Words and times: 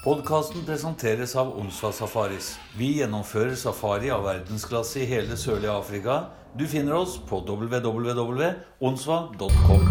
Podkasten 0.00 0.62
presenteres 0.64 1.34
av 1.36 1.50
Onsva 1.60 1.90
Safaris. 1.92 2.54
Vi 2.72 2.86
gjennomfører 3.02 3.52
safari 3.60 4.08
av 4.08 4.22
verdensklasse 4.24 5.02
i 5.02 5.08
hele 5.10 5.36
sørlige 5.36 5.74
Afrika. 5.74 6.14
Du 6.56 6.64
finner 6.64 6.96
oss 6.96 7.18
på 7.28 7.42
www.onsva.com. 7.44 9.84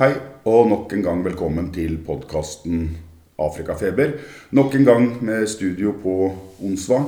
Hei, 0.00 0.08
og 0.48 0.72
nok 0.72 0.96
en 0.96 1.04
gang 1.04 1.20
velkommen 1.28 1.68
til 1.76 2.00
podkasten 2.08 2.88
Afrikafeber. 3.44 4.16
Nok 4.56 4.80
en 4.80 4.88
gang 4.88 5.04
med 5.28 5.44
studio 5.52 5.92
på 6.00 6.32
Onsva. 6.64 7.04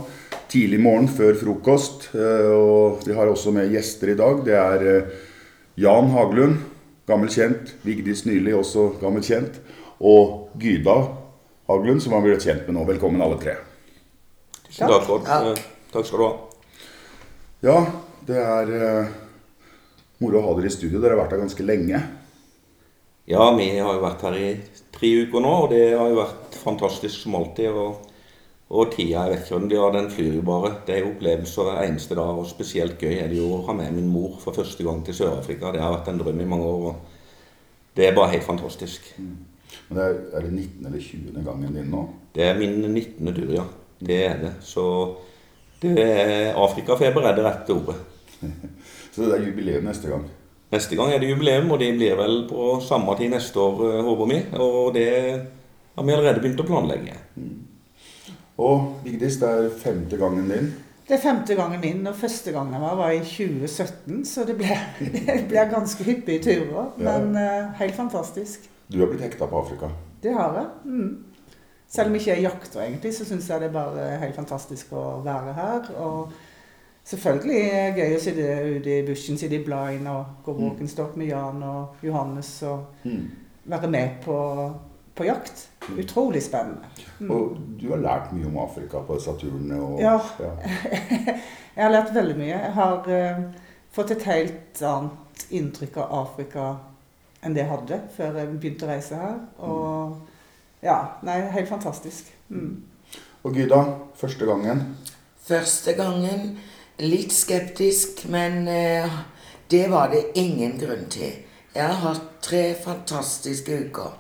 Tidlig 0.53 0.85
morgen 0.85 1.09
før 1.09 1.33
frokost. 1.41 2.12
Eh, 2.12 2.53
Og 2.53 3.01
vi 3.09 3.17
har 3.17 3.33
også 3.33 3.48
med 3.57 3.73
gjester 3.73 4.12
i 4.12 4.21
dag. 4.21 4.45
Det 4.45 4.61
er 4.61 4.89
eh, 4.93 5.09
Jan 5.80 6.12
Haglund, 6.12 6.76
gammel 7.07 7.30
kjent. 7.32 7.75
Vigdis 7.86 8.25
Nyli, 8.27 8.52
også 8.57 8.88
gammel 9.01 9.24
kjent. 9.27 9.60
Og 10.01 10.51
Gyda 10.60 10.97
Haglund, 11.70 12.02
som 12.02 12.12
har 12.16 12.24
blitt 12.24 12.45
kjent 12.47 12.66
med 12.69 12.77
nå. 12.77 12.84
Velkommen 12.88 13.23
alle 13.24 13.38
tre. 13.42 13.56
Takk, 14.77 15.09
Ja. 15.27 15.52
Eh, 15.52 15.62
Takk 15.92 16.06
skal 16.06 16.19
du 16.19 16.24
ha. 16.27 16.33
Ja, 17.64 17.77
det 18.27 18.37
er 18.42 18.73
eh, 18.77 19.14
moro 20.20 20.41
å 20.41 20.47
ha 20.48 20.55
dere 20.59 20.69
i 20.69 20.74
studio. 20.74 21.00
Dere 21.00 21.14
har 21.16 21.23
vært 21.24 21.37
her 21.37 21.45
ganske 21.47 21.66
lenge. 21.66 22.02
Ja, 23.27 23.48
vi 23.56 23.70
har 23.78 23.95
jo 23.97 24.02
vært 24.05 24.23
her 24.23 24.36
i 24.38 24.50
tre 24.95 25.09
uker 25.25 25.42
nå, 25.42 25.55
og 25.64 25.70
det 25.73 25.97
har 25.97 26.11
jo 26.12 26.20
vært 26.20 26.59
fantastisk 26.61 27.25
som 27.25 27.34
alltid. 27.38 27.70
Og, 27.75 28.05
og 28.66 28.91
tida, 28.91 29.23
jeg 29.23 29.30
vet 29.30 29.45
ikke 29.47 29.59
om 29.61 29.66
ja, 29.70 29.88
den 29.95 30.09
flyr 30.11 30.38
bare. 30.43 30.73
Det 30.87 30.95
er 30.97 31.05
jo 31.05 31.11
opplevelser 31.12 31.69
hver 31.69 31.84
eneste 31.87 32.16
dag, 32.19 32.38
og 32.41 32.48
spesielt 32.51 32.98
gøy 32.98 33.15
er 33.15 33.29
det 33.30 33.39
jo 33.39 33.52
å 33.55 33.61
ha 33.69 33.75
med 33.79 33.92
min 33.95 34.09
mor 34.11 34.41
for 34.42 34.56
første 34.56 34.83
gang 34.83 35.05
til 35.06 35.15
Sør-Afrika. 35.15 35.70
Det 35.75 35.83
har 35.83 35.95
vært 35.95 36.11
en 36.11 36.19
drøm 36.19 36.41
i 36.42 36.48
mange 36.51 36.66
år, 36.66 36.89
og 36.91 37.95
det 37.97 38.09
er 38.09 38.16
bare 38.16 38.33
helt 38.34 38.47
fantastisk. 38.47 39.12
Men 39.20 40.01
det 40.01 40.06
er, 40.09 40.19
er 40.34 40.48
det 40.48 40.51
19. 40.51 40.89
eller 40.89 41.05
20. 41.05 41.44
gangen 41.47 41.78
din 41.78 41.92
nå? 41.92 42.03
Det 42.34 42.42
er 42.48 42.59
min 42.59 42.81
19. 42.91 43.34
tur, 43.37 43.53
ja. 43.55 43.69
Det 44.03 44.19
er 44.27 44.42
det. 44.42 44.53
Så 44.67 44.84
det 45.83 45.94
er 46.03 46.59
Afrikafeber 46.59 47.31
er 47.31 47.39
det 47.39 47.47
rette 47.47 47.77
ordet. 47.77 47.97
Så 49.14 49.22
det 49.22 49.39
er 49.39 49.47
jubileum 49.47 49.87
neste 49.87 50.11
gang. 50.11 50.27
Neste 50.75 50.98
gang 50.98 51.14
er 51.14 51.22
det 51.22 51.31
jubileum, 51.31 51.70
og 51.70 51.78
det 51.81 51.92
blir 51.94 52.19
vel 52.19 52.42
på 52.50 52.81
samme 52.83 53.14
tid 53.17 53.31
neste 53.33 53.62
år, 53.62 53.87
eh, 53.87 54.03
håper 54.11 54.31
vi. 54.33 54.42
Og 54.59 54.91
det 54.98 55.09
har 55.94 56.05
vi 56.05 56.19
allerede 56.19 56.42
begynt 56.42 56.61
å 56.61 56.67
planlegge. 56.67 57.14
Og 58.59 59.01
Vigdis, 59.05 59.37
det 59.43 59.49
er 59.49 59.71
femte 59.79 60.17
gangen 60.17 60.49
din. 60.51 60.71
Det 61.07 61.15
er 61.15 61.23
femte 61.23 61.55
gangen 61.55 61.81
min, 61.81 62.07
og 62.11 62.17
første 62.19 62.53
gangen 62.53 62.81
var, 62.83 62.97
var 62.99 63.11
i 63.15 63.21
2017, 63.21 64.25
så 64.27 64.45
det 64.49 64.57
ble, 64.59 64.79
det 65.27 65.45
ble 65.49 65.67
ganske 65.71 66.05
hyppige 66.05 66.43
turer. 66.43 66.89
Ja. 66.99 67.19
Men 67.19 67.37
eh, 67.37 67.69
helt 67.79 67.95
fantastisk. 67.95 68.65
Du 68.93 68.99
har 69.03 69.11
blitt 69.12 69.23
hekta 69.23 69.47
på 69.47 69.61
Afrika. 69.61 69.91
Det 70.23 70.33
har 70.34 70.57
jeg. 70.57 70.67
Mm. 70.84 71.25
Selv 71.89 72.09
om 72.11 72.17
jeg 72.17 72.21
ikke 72.25 72.33
er 72.34 72.43
jakter, 72.49 72.81
egentlig, 72.83 73.12
så 73.15 73.25
syns 73.29 73.47
jeg 73.51 73.61
det 73.62 73.69
er 73.69 73.77
bare 73.77 74.07
helt 74.25 74.34
fantastisk 74.34 74.93
å 74.99 75.05
være 75.25 75.53
her. 75.55 75.91
Og 76.03 76.33
selvfølgelig 77.07 77.61
er 77.71 77.93
det 77.95 78.03
gøy 78.03 78.17
å 78.17 78.23
sitte 78.25 78.49
ute 78.81 78.97
i 78.97 79.05
bushen, 79.07 79.39
sitte 79.39 79.61
i 79.61 79.62
blind 79.65 80.09
og 80.11 80.41
gå 80.49 80.57
walkenstock 80.59 81.15
med 81.21 81.31
Jan 81.31 81.62
og 81.62 82.03
Johannes 82.03 82.51
og 82.67 83.05
Mm. 83.07 83.29
være 83.71 83.89
med 83.91 84.19
på, 84.25 84.37
på 85.15 85.25
jakt. 85.29 85.69
Utrolig 85.95 86.42
spennende. 86.42 86.89
Mm. 87.19 87.31
Og 87.31 87.56
du 87.81 87.89
har 87.92 88.03
lært 88.03 88.33
mye 88.34 88.48
om 88.48 88.59
Afrika 88.65 89.01
på 89.06 89.19
disse 89.19 89.37
turene. 89.41 89.79
Og, 89.81 90.01
Ja. 90.01 90.19
Jeg 91.77 91.84
har 91.84 91.93
lært 91.93 92.15
veldig 92.15 92.37
mye. 92.39 92.55
Jeg 92.56 92.73
har 92.73 93.09
uh, 93.09 93.41
fått 93.93 94.15
et 94.15 94.23
helt 94.25 94.81
annet 94.81 95.43
inntrykk 95.53 95.98
av 96.01 96.15
Afrika 96.23 96.69
enn 97.45 97.53
det 97.53 97.61
jeg 97.62 97.69
hadde 97.69 97.98
før 98.17 98.39
jeg 98.41 98.55
begynte 98.55 98.87
å 98.87 98.89
reise 98.89 99.19
her. 99.20 99.37
Og 99.61 100.17
ja, 100.81 100.97
nei, 101.27 101.37
helt 101.53 101.69
fantastisk. 101.69 102.31
Mm. 102.48 102.81
Og 103.45 103.61
Gyda, 103.61 103.83
første 104.17 104.48
gangen. 104.48 104.81
Første 105.47 105.93
gangen 106.00 106.56
litt 107.05 107.37
skeptisk, 107.37 108.25
men 108.33 108.65
uh, 108.65 109.19
det 109.71 109.84
var 109.93 110.09
det 110.16 110.31
ingen 110.41 110.78
grunn 110.81 111.10
til. 111.12 111.43
Jeg 111.77 111.84
har 111.84 112.00
hatt 112.09 112.31
tre 112.41 112.71
fantastiske 112.81 113.84
uker. 113.84 114.16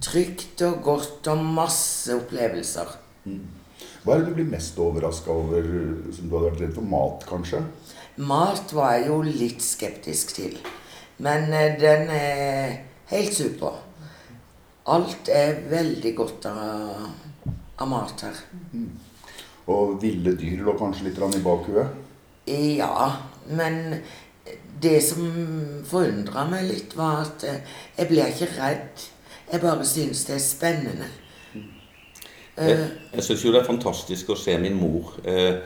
Trygt 0.00 0.62
og 0.64 0.80
godt 0.84 1.28
og 1.32 1.42
masse 1.44 2.14
opplevelser. 2.16 2.92
Hva 4.00 4.14
er 4.14 4.22
det 4.22 4.30
du 4.30 4.36
blir 4.38 4.48
mest 4.48 4.78
overraska 4.80 5.32
over 5.32 5.66
som 6.14 6.28
du 6.28 6.36
hadde 6.36 6.46
vært 6.46 6.62
redd 6.64 6.76
for? 6.78 6.88
Mat, 6.88 7.26
kanskje? 7.28 7.60
Mat 8.20 8.72
var 8.76 8.96
jeg 8.96 9.10
jo 9.10 9.20
litt 9.26 9.64
skeptisk 9.64 10.32
til. 10.38 10.56
Men 11.20 11.52
eh, 11.52 11.76
den 11.80 12.08
er 12.16 12.74
helt 13.12 13.36
super. 13.36 13.76
Alt 14.90 15.28
er 15.28 15.60
veldig 15.68 16.14
godt 16.16 16.48
av, 16.48 17.04
av 17.76 17.90
mat 17.90 18.24
her. 18.24 18.40
Og 19.70 19.98
ville 20.02 20.32
dyr 20.40 20.64
lå 20.64 20.74
kanskje 20.80 21.10
litt 21.10 21.20
i 21.20 21.44
bakhuet? 21.44 22.00
Ja, 22.48 23.10
men 23.52 24.00
det 24.80 24.96
som 25.04 25.28
forundra 25.86 26.46
meg 26.48 26.70
litt, 26.70 26.96
var 26.96 27.26
at 27.26 27.44
eh, 27.44 27.60
jeg 27.98 28.08
ble 28.10 28.28
ikke 28.32 28.48
redd. 28.56 29.08
Jeg 29.52 29.60
bare 29.60 29.84
synes 29.84 30.24
det 30.24 30.34
er 30.34 30.44
spennende. 30.44 31.10
Jeg, 32.56 32.70
Eh, 32.70 32.88
jeg 33.14 33.24
syns 33.24 33.44
jo 33.44 33.52
det 33.54 33.62
er 33.62 33.68
fantastisk 33.68 34.32
å 34.32 34.38
se 34.38 34.56
min 34.60 34.74
mor 34.76 35.14
eh, 35.28 35.60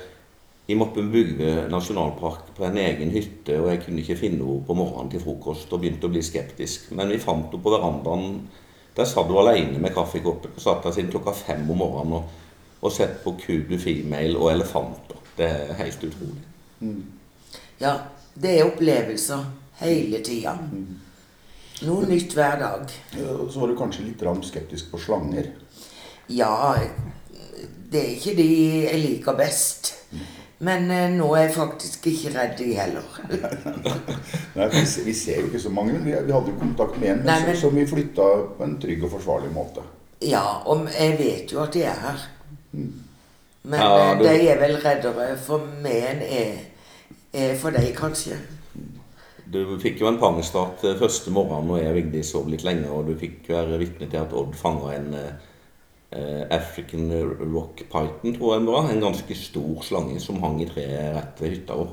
i 0.71 0.77
Moppebugve 0.79 1.67
nasjonalpark 1.73 2.53
på 2.57 2.67
en 2.69 2.79
egen 2.81 3.11
hytte, 3.13 3.57
og 3.61 3.71
jeg 3.73 3.83
kunne 3.85 4.05
ikke 4.05 4.19
finne 4.21 4.45
henne 4.45 4.67
på 4.69 4.77
morgenen 4.79 5.11
til 5.13 5.23
frokost 5.25 5.73
og 5.73 5.83
begynte 5.83 6.09
å 6.09 6.13
bli 6.13 6.23
skeptisk. 6.25 6.93
Men 6.97 7.11
vi 7.13 7.19
fant 7.23 7.51
henne 7.51 7.65
på 7.65 7.75
verandaen. 7.75 8.39
Der 8.95 9.09
satt 9.11 9.27
hun 9.27 9.41
alene 9.43 9.81
med 9.83 9.91
kaffekoppen. 9.97 10.55
Satt 10.63 10.85
der 10.87 10.95
siden 10.95 11.11
klokka 11.11 11.35
fem 11.35 11.67
om 11.67 11.83
morgenen 11.83 12.21
og, 12.21 12.31
og 12.81 12.95
sett 12.95 13.19
på 13.25 13.35
kudu 13.41 13.75
female 13.83 14.39
og 14.39 14.53
elefanter. 14.53 15.19
Det 15.35 15.51
er 15.51 15.75
helt 15.81 16.05
utrolig. 16.07 16.45
ja, 17.81 17.97
det 18.39 18.53
er 18.55 18.69
opplevelser 18.69 19.43
hele 19.81 20.23
tida. 20.23 20.55
Noe 21.87 22.07
nytt 22.09 22.33
hver 22.37 22.59
dag. 22.61 22.93
Ja, 23.19 23.35
Så 23.51 23.61
var 23.61 23.69
du 23.69 23.77
kanskje 23.77 24.05
litt 24.07 24.23
skeptisk 24.49 24.91
på 24.91 24.99
slanger. 24.99 25.51
Ja, 26.29 26.77
det 27.91 28.01
er 28.01 28.15
ikke 28.17 28.37
de 28.37 28.47
jeg 28.87 29.01
liker 29.03 29.37
best. 29.37 29.93
Men 30.65 30.91
eh, 30.91 31.11
nå 31.11 31.27
er 31.35 31.43
jeg 31.49 31.55
faktisk 31.57 32.07
ikke 32.07 32.31
redd 32.39 32.55
de 32.59 32.71
heller. 32.79 33.03
Nei, 34.57 34.69
vi, 34.73 34.85
ser, 34.87 35.05
vi 35.05 35.13
ser 35.15 35.41
jo 35.43 35.47
ikke 35.51 35.61
så 35.61 35.73
mange, 35.75 35.99
vi, 36.05 36.15
vi 36.15 36.33
hadde 36.33 36.53
jo 36.55 36.59
kontakt 36.61 36.97
med 37.03 37.11
en 37.11 37.25
Nei, 37.27 37.41
men- 37.47 37.57
som 37.59 37.75
vi 37.77 37.85
flytta 37.91 38.29
på 38.57 38.65
en 38.65 38.77
trygg 38.81 39.05
og 39.05 39.11
forsvarlig 39.19 39.51
måte. 39.53 39.83
Ja, 40.25 40.45
og 40.71 40.87
jeg 40.95 41.19
vet 41.19 41.53
jo 41.53 41.61
at 41.61 41.75
de 41.75 41.83
er 41.91 41.99
her. 42.07 42.23
Men 42.73 43.81
Ja, 43.81 43.91
eh, 44.13 44.19
du- 44.19 44.25
de 44.25 44.49
er 44.49 44.61
vel 44.63 44.77
reddere 44.81 45.37
for 45.37 45.67
meg 45.83 46.05
enn 46.15 46.23
jeg 46.23 46.71
er 47.35 47.57
for 47.59 47.71
deg, 47.75 47.91
kanskje. 47.99 48.39
Du 49.55 49.77
fikk 49.79 50.01
jo 50.03 50.09
en 50.11 50.19
pangstart 50.19 50.83
eh, 50.83 50.97
første 50.99 51.31
morgenen 51.35 51.69
når 51.71 51.79
jeg 51.79 51.91
og 51.91 51.99
Vigdis 52.01 52.31
sov 52.35 52.49
litt 52.51 52.65
lenge, 52.67 52.89
og 52.91 53.07
du 53.07 53.15
fikk 53.19 53.53
være 53.53 53.79
vitne 53.79 54.09
til 54.11 54.23
at 54.25 54.35
Odd 54.35 54.57
fanga 54.59 54.91
en 54.97 55.13
eh, 55.15 55.45
eh, 56.17 56.43
African 56.57 57.07
rock 57.53 57.85
python, 57.93 58.35
tror 58.35 58.57
jeg 58.57 58.65
det 58.65 58.75
var. 58.75 58.91
En 58.91 59.05
ganske 59.05 59.39
stor 59.39 59.87
slange 59.87 60.19
som 60.23 60.43
hang 60.43 60.59
i 60.65 60.67
treet 60.71 61.15
rett 61.15 61.43
ved 61.43 61.55
hytta 61.55 61.79
vår. 61.79 61.93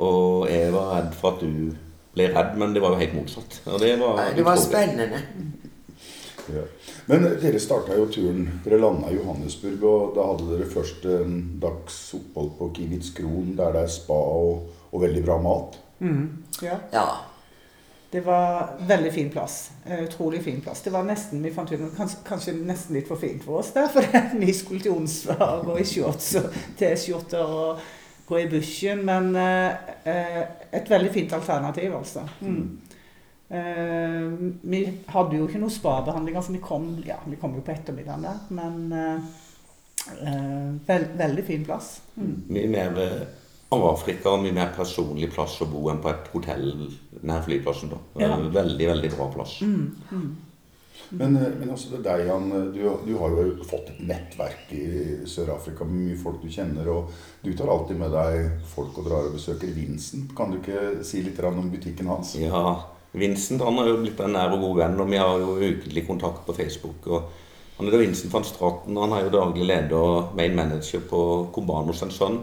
Og 0.00 0.46
jeg 0.48 0.72
var 0.72 0.92
redd 0.94 1.16
for 1.18 1.34
at 1.34 1.44
du 1.44 1.74
ble 2.14 2.30
redd, 2.32 2.56
men 2.62 2.72
det 2.72 2.82
var 2.82 2.96
jo 2.96 3.02
helt 3.02 3.18
motsatt. 3.18 3.60
Og 3.68 3.76
det 3.82 3.92
var, 4.00 4.16
Nei, 4.22 4.30
Det 4.38 4.46
var 4.46 4.62
spennende. 4.62 5.20
Ja. 6.50 6.64
Men 7.10 7.26
dere 7.42 7.60
starta 7.62 7.94
jo 7.94 8.08
turen 8.10 8.46
Dere 8.64 8.80
landa 8.80 9.10
i 9.12 9.18
Johannesburg, 9.18 9.84
og 9.84 10.16
da 10.16 10.24
hadde 10.32 10.48
dere 10.48 10.72
først 10.72 11.04
en 11.12 11.36
dags 11.60 12.00
opphold 12.16 12.50
på 12.56 12.72
Kivits 12.80 13.12
Kron, 13.14 13.52
der 13.60 13.76
det 13.76 13.84
er 13.84 13.92
spa 13.92 14.16
og, 14.16 14.64
og 14.90 15.04
veldig 15.04 15.22
bra 15.28 15.36
mat. 15.44 15.78
Ja. 16.62 16.78
Ja. 16.92 17.06
Det 18.10 18.20
var 18.26 18.72
veldig 18.86 19.12
fin 19.12 19.30
plass. 19.30 19.70
Eh, 19.86 20.02
utrolig 20.02 20.42
fin 20.42 20.60
plass. 20.60 20.82
Det 20.82 20.90
var 20.90 21.06
nesten, 21.06 21.42
vi 21.42 21.52
fant 21.54 21.70
ut, 21.72 21.80
kanskje, 21.96 22.18
kanskje 22.26 22.54
nesten 22.58 22.96
litt 22.98 23.06
for 23.06 23.20
fint 23.22 23.44
for 23.46 23.60
oss 23.60 23.70
der, 23.76 23.86
for 23.92 24.02
vi 24.40 24.50
skulle 24.56 24.82
til 24.82 24.96
Onsva 24.96 25.36
og 25.38 25.68
gå 25.70 25.76
i 25.78 25.86
shorts 25.86 26.32
og 26.40 26.56
T-skjorter 26.80 27.54
og 27.54 27.84
gå 28.26 28.40
i 28.40 28.48
bushen. 28.50 29.04
Men 29.06 29.30
eh, 29.38 29.92
eh, 30.10 30.40
et 30.74 30.90
veldig 30.90 31.12
fint 31.14 31.36
alternativ, 31.38 31.94
altså. 32.00 32.26
Mm. 32.42 32.80
Eh, 33.50 34.26
vi 34.74 34.82
hadde 35.14 35.38
jo 35.38 35.46
ikke 35.46 35.62
noe 35.62 35.74
spabehandlinger, 35.74 36.42
for 36.42 36.58
vi 36.58 36.64
kom, 36.66 36.90
ja, 37.06 37.20
vi 37.30 37.38
kom 37.38 37.54
jo 37.54 37.62
på 37.66 37.76
ettermiddagen 37.76 38.26
der. 38.26 38.42
Men 38.58 38.80
eh, 38.98 39.30
veld, 40.90 41.14
veldig 41.22 41.46
fin 41.46 41.64
plass. 41.66 42.00
Mm. 42.16 42.34
Mye 42.50 42.74
mer 42.74 43.00
eh, 43.06 43.22
Afrika 43.70 44.32
og 44.34 44.42
mye 44.42 44.54
mer 44.54 44.70
personlig 44.74 45.30
plass 45.30 45.60
å 45.62 45.68
bo 45.70 45.84
enn 45.92 46.00
på 46.02 46.10
et 46.10 46.30
hotell 46.32 46.70
nær 47.22 47.44
flyplassen. 47.46 47.92
da. 47.92 47.98
Ja. 48.18 48.36
Veldig, 48.36 48.86
veldig 48.90 49.10
bra 49.14 49.28
plass. 49.30 49.60
Men, 51.10 51.36
mm. 51.36 51.58
men 51.60 51.70
også 51.70 51.92
det 51.94 52.02
deg, 52.06 52.24
Jan. 52.26 52.50
Du, 52.74 52.80
du 53.06 53.12
har 53.18 53.34
jo 53.34 53.66
fått 53.66 53.92
et 53.92 54.00
nettverk 54.06 54.72
i 54.74 54.86
Sør-Afrika 55.28 55.86
med 55.86 56.04
mye 56.08 56.18
folk 56.18 56.42
du 56.42 56.50
kjenner. 56.50 56.90
Og 56.90 57.10
du 57.44 57.52
tar 57.58 57.70
alltid 57.70 57.98
med 58.02 58.14
deg 58.14 58.66
folk 58.70 58.98
og 58.98 59.06
drar 59.06 59.30
og 59.30 59.36
besøker 59.38 59.70
Vincent. 59.74 60.34
Kan 60.38 60.54
du 60.54 60.58
ikke 60.60 61.04
si 61.06 61.22
litt 61.26 61.38
om 61.46 61.70
butikken 61.70 62.10
hans? 62.10 62.36
Ja, 62.42 62.74
Vincent 63.12 63.62
han 63.66 63.78
har 63.78 63.90
jo 63.90 64.00
blitt 64.02 64.20
en 64.22 64.34
nær 64.34 64.54
og 64.54 64.62
god 64.66 64.82
venn, 64.84 65.00
og 65.02 65.10
vi 65.10 65.18
har 65.18 65.42
jo 65.42 65.58
ukentlig 65.58 66.06
kontakt 66.06 66.46
på 66.46 66.54
Facebook. 66.58 67.06
og 67.06 67.30
Han 67.78 67.88
er 67.88 67.94
da 67.94 68.02
Vincent 68.02 68.34
van 68.34 68.46
Straten, 68.46 68.98
han 68.98 69.14
er 69.16 69.26
jo 69.26 69.34
daglig 69.34 69.66
leder 69.66 69.94
og 69.98 70.34
main 70.38 70.54
manager 70.58 71.02
på 71.10 71.20
Combanos 71.54 72.04
sønn. 72.14 72.42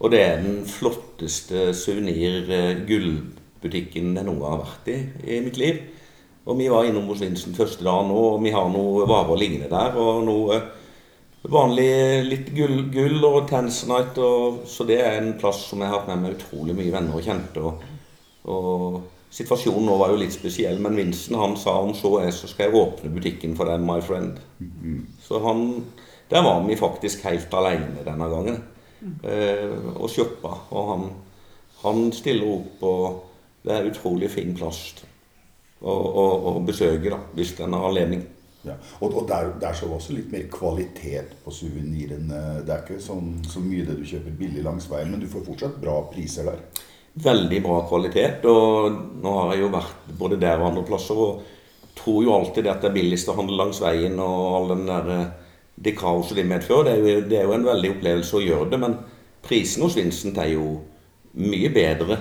Og 0.00 0.08
det 0.12 0.20
er 0.24 0.36
den 0.40 0.66
flotteste 0.68 1.74
suvenir-gullbutikken 1.76 4.16
jeg 4.16 4.24
noen 4.24 4.40
gang 4.40 4.52
har 4.54 4.64
vært 4.64 4.86
i 4.88 4.98
i 5.36 5.38
mitt 5.44 5.58
liv. 5.60 5.76
Og 6.48 6.56
vi 6.58 6.72
var 6.72 6.84
innom 6.88 7.08
hos 7.12 7.20
Vincent 7.20 7.56
første 7.58 7.84
dagen 7.84 8.10
og 8.16 8.42
vi 8.42 8.50
har 8.54 8.68
noe 8.72 9.08
varer 9.08 9.36
liggende 9.38 9.68
der. 9.70 9.96
Og 10.00 10.24
noe 10.24 10.60
vanlig 11.52 12.24
litt 12.26 12.48
gull, 12.56 12.90
gull 12.92 13.24
og 13.28 13.48
Tanzanite. 13.50 14.20
Og, 14.24 14.60
så 14.68 14.84
det 14.88 14.98
er 15.04 15.18
en 15.20 15.38
plass 15.40 15.60
som 15.68 15.80
jeg 15.80 15.88
har 15.90 15.98
hatt 16.00 16.08
med 16.10 16.18
meg 16.24 16.34
utrolig 16.38 16.74
mye 16.78 16.94
venner 16.96 17.14
og 17.20 17.24
kjente. 17.26 17.58
Og, 17.60 17.72
og 18.48 19.02
situasjonen 19.36 19.86
nå 19.86 19.94
var 20.00 20.08
jo 20.12 20.22
litt 20.22 20.34
spesiell, 20.34 20.78
men 20.82 20.98
Vincent 20.98 21.38
han 21.38 21.54
sa 21.60 21.72
om 21.84 21.92
så 21.96 22.10
er, 22.24 22.32
så 22.34 22.46
skal 22.50 22.64
jeg 22.66 22.78
åpne 22.80 23.14
butikken 23.14 23.52
for 23.58 23.64
deg, 23.68 23.78
my 23.84 24.00
friend. 24.04 24.32
Så 25.22 25.34
han 25.44 25.60
Der 26.30 26.42
var 26.46 26.62
vi 26.62 26.76
faktisk 26.78 27.24
helt 27.26 27.50
alene 27.58 28.04
denne 28.06 28.26
gangen. 28.30 28.58
Eh, 29.00 29.76
og 29.96 30.10
shoppa. 30.12 30.54
Og 30.76 30.90
han, 30.92 31.06
han 31.84 32.10
stiller 32.16 32.50
opp, 32.50 32.82
og 32.84 33.64
det 33.64 33.76
er 33.76 33.88
utrolig 33.90 34.30
fin 34.32 34.52
plass 34.56 34.82
å, 35.80 35.92
å, 35.92 36.26
å 36.52 36.54
besøke, 36.64 37.12
da, 37.12 37.20
hvis 37.36 37.54
en 37.60 37.76
har 37.76 37.88
anledning. 37.88 38.26
Ja. 38.66 38.74
Og, 39.00 39.14
og 39.16 39.24
der, 39.28 39.54
der 39.60 39.76
så 39.76 39.88
også 39.88 40.12
litt 40.18 40.32
mer 40.32 40.44
kvalitet 40.52 41.32
på 41.44 41.52
suvenirene. 41.54 42.60
Det 42.66 42.74
er 42.74 42.84
ikke 42.84 43.00
sånn, 43.02 43.38
så 43.48 43.62
mye 43.64 43.86
det 43.88 43.96
du 44.00 44.04
kjøper 44.08 44.36
billig 44.36 44.64
langs 44.66 44.88
veien, 44.90 45.12
men 45.12 45.22
du 45.22 45.28
får 45.32 45.46
fortsatt 45.46 45.78
bra 45.80 45.96
priser 46.12 46.50
der. 46.50 46.60
Veldig 47.20 47.62
bra 47.64 47.80
kvalitet. 47.88 48.44
Og 48.48 49.00
nå 49.22 49.32
har 49.38 49.54
jeg 49.54 49.64
jo 49.64 49.72
vært 49.72 50.12
både 50.20 50.38
der 50.40 50.60
og 50.60 50.70
andre 50.70 50.84
plasser 50.88 51.24
og 51.24 51.40
tror 52.00 52.24
jo 52.24 52.34
alltid 52.36 52.64
det 52.64 52.72
at 52.72 52.84
det 52.84 52.90
er 52.90 52.98
billigst 53.00 53.28
å 53.32 53.36
handle 53.36 53.58
langs 53.58 53.80
veien 53.82 54.20
og 54.22 54.54
all 54.56 54.70
den 54.74 54.86
der 54.88 55.08
eh, 55.16 55.32
det 55.76 55.96
kaoset 55.98 56.40
det 56.40 56.46
medfører. 56.48 56.90
Det 56.90 56.92
er, 56.92 57.00
jo, 57.14 57.24
det 57.30 57.38
er 57.38 57.48
jo 57.48 57.56
en 57.56 57.68
veldig 57.68 57.94
opplevelse 57.96 58.36
å 58.36 58.44
gjøre 58.44 58.68
det, 58.72 58.80
men 58.82 58.98
prisen 59.44 59.84
hos 59.86 59.96
Vincent 59.96 60.38
er 60.40 60.54
jo 60.54 60.66
mye 61.40 61.70
bedre 61.72 62.18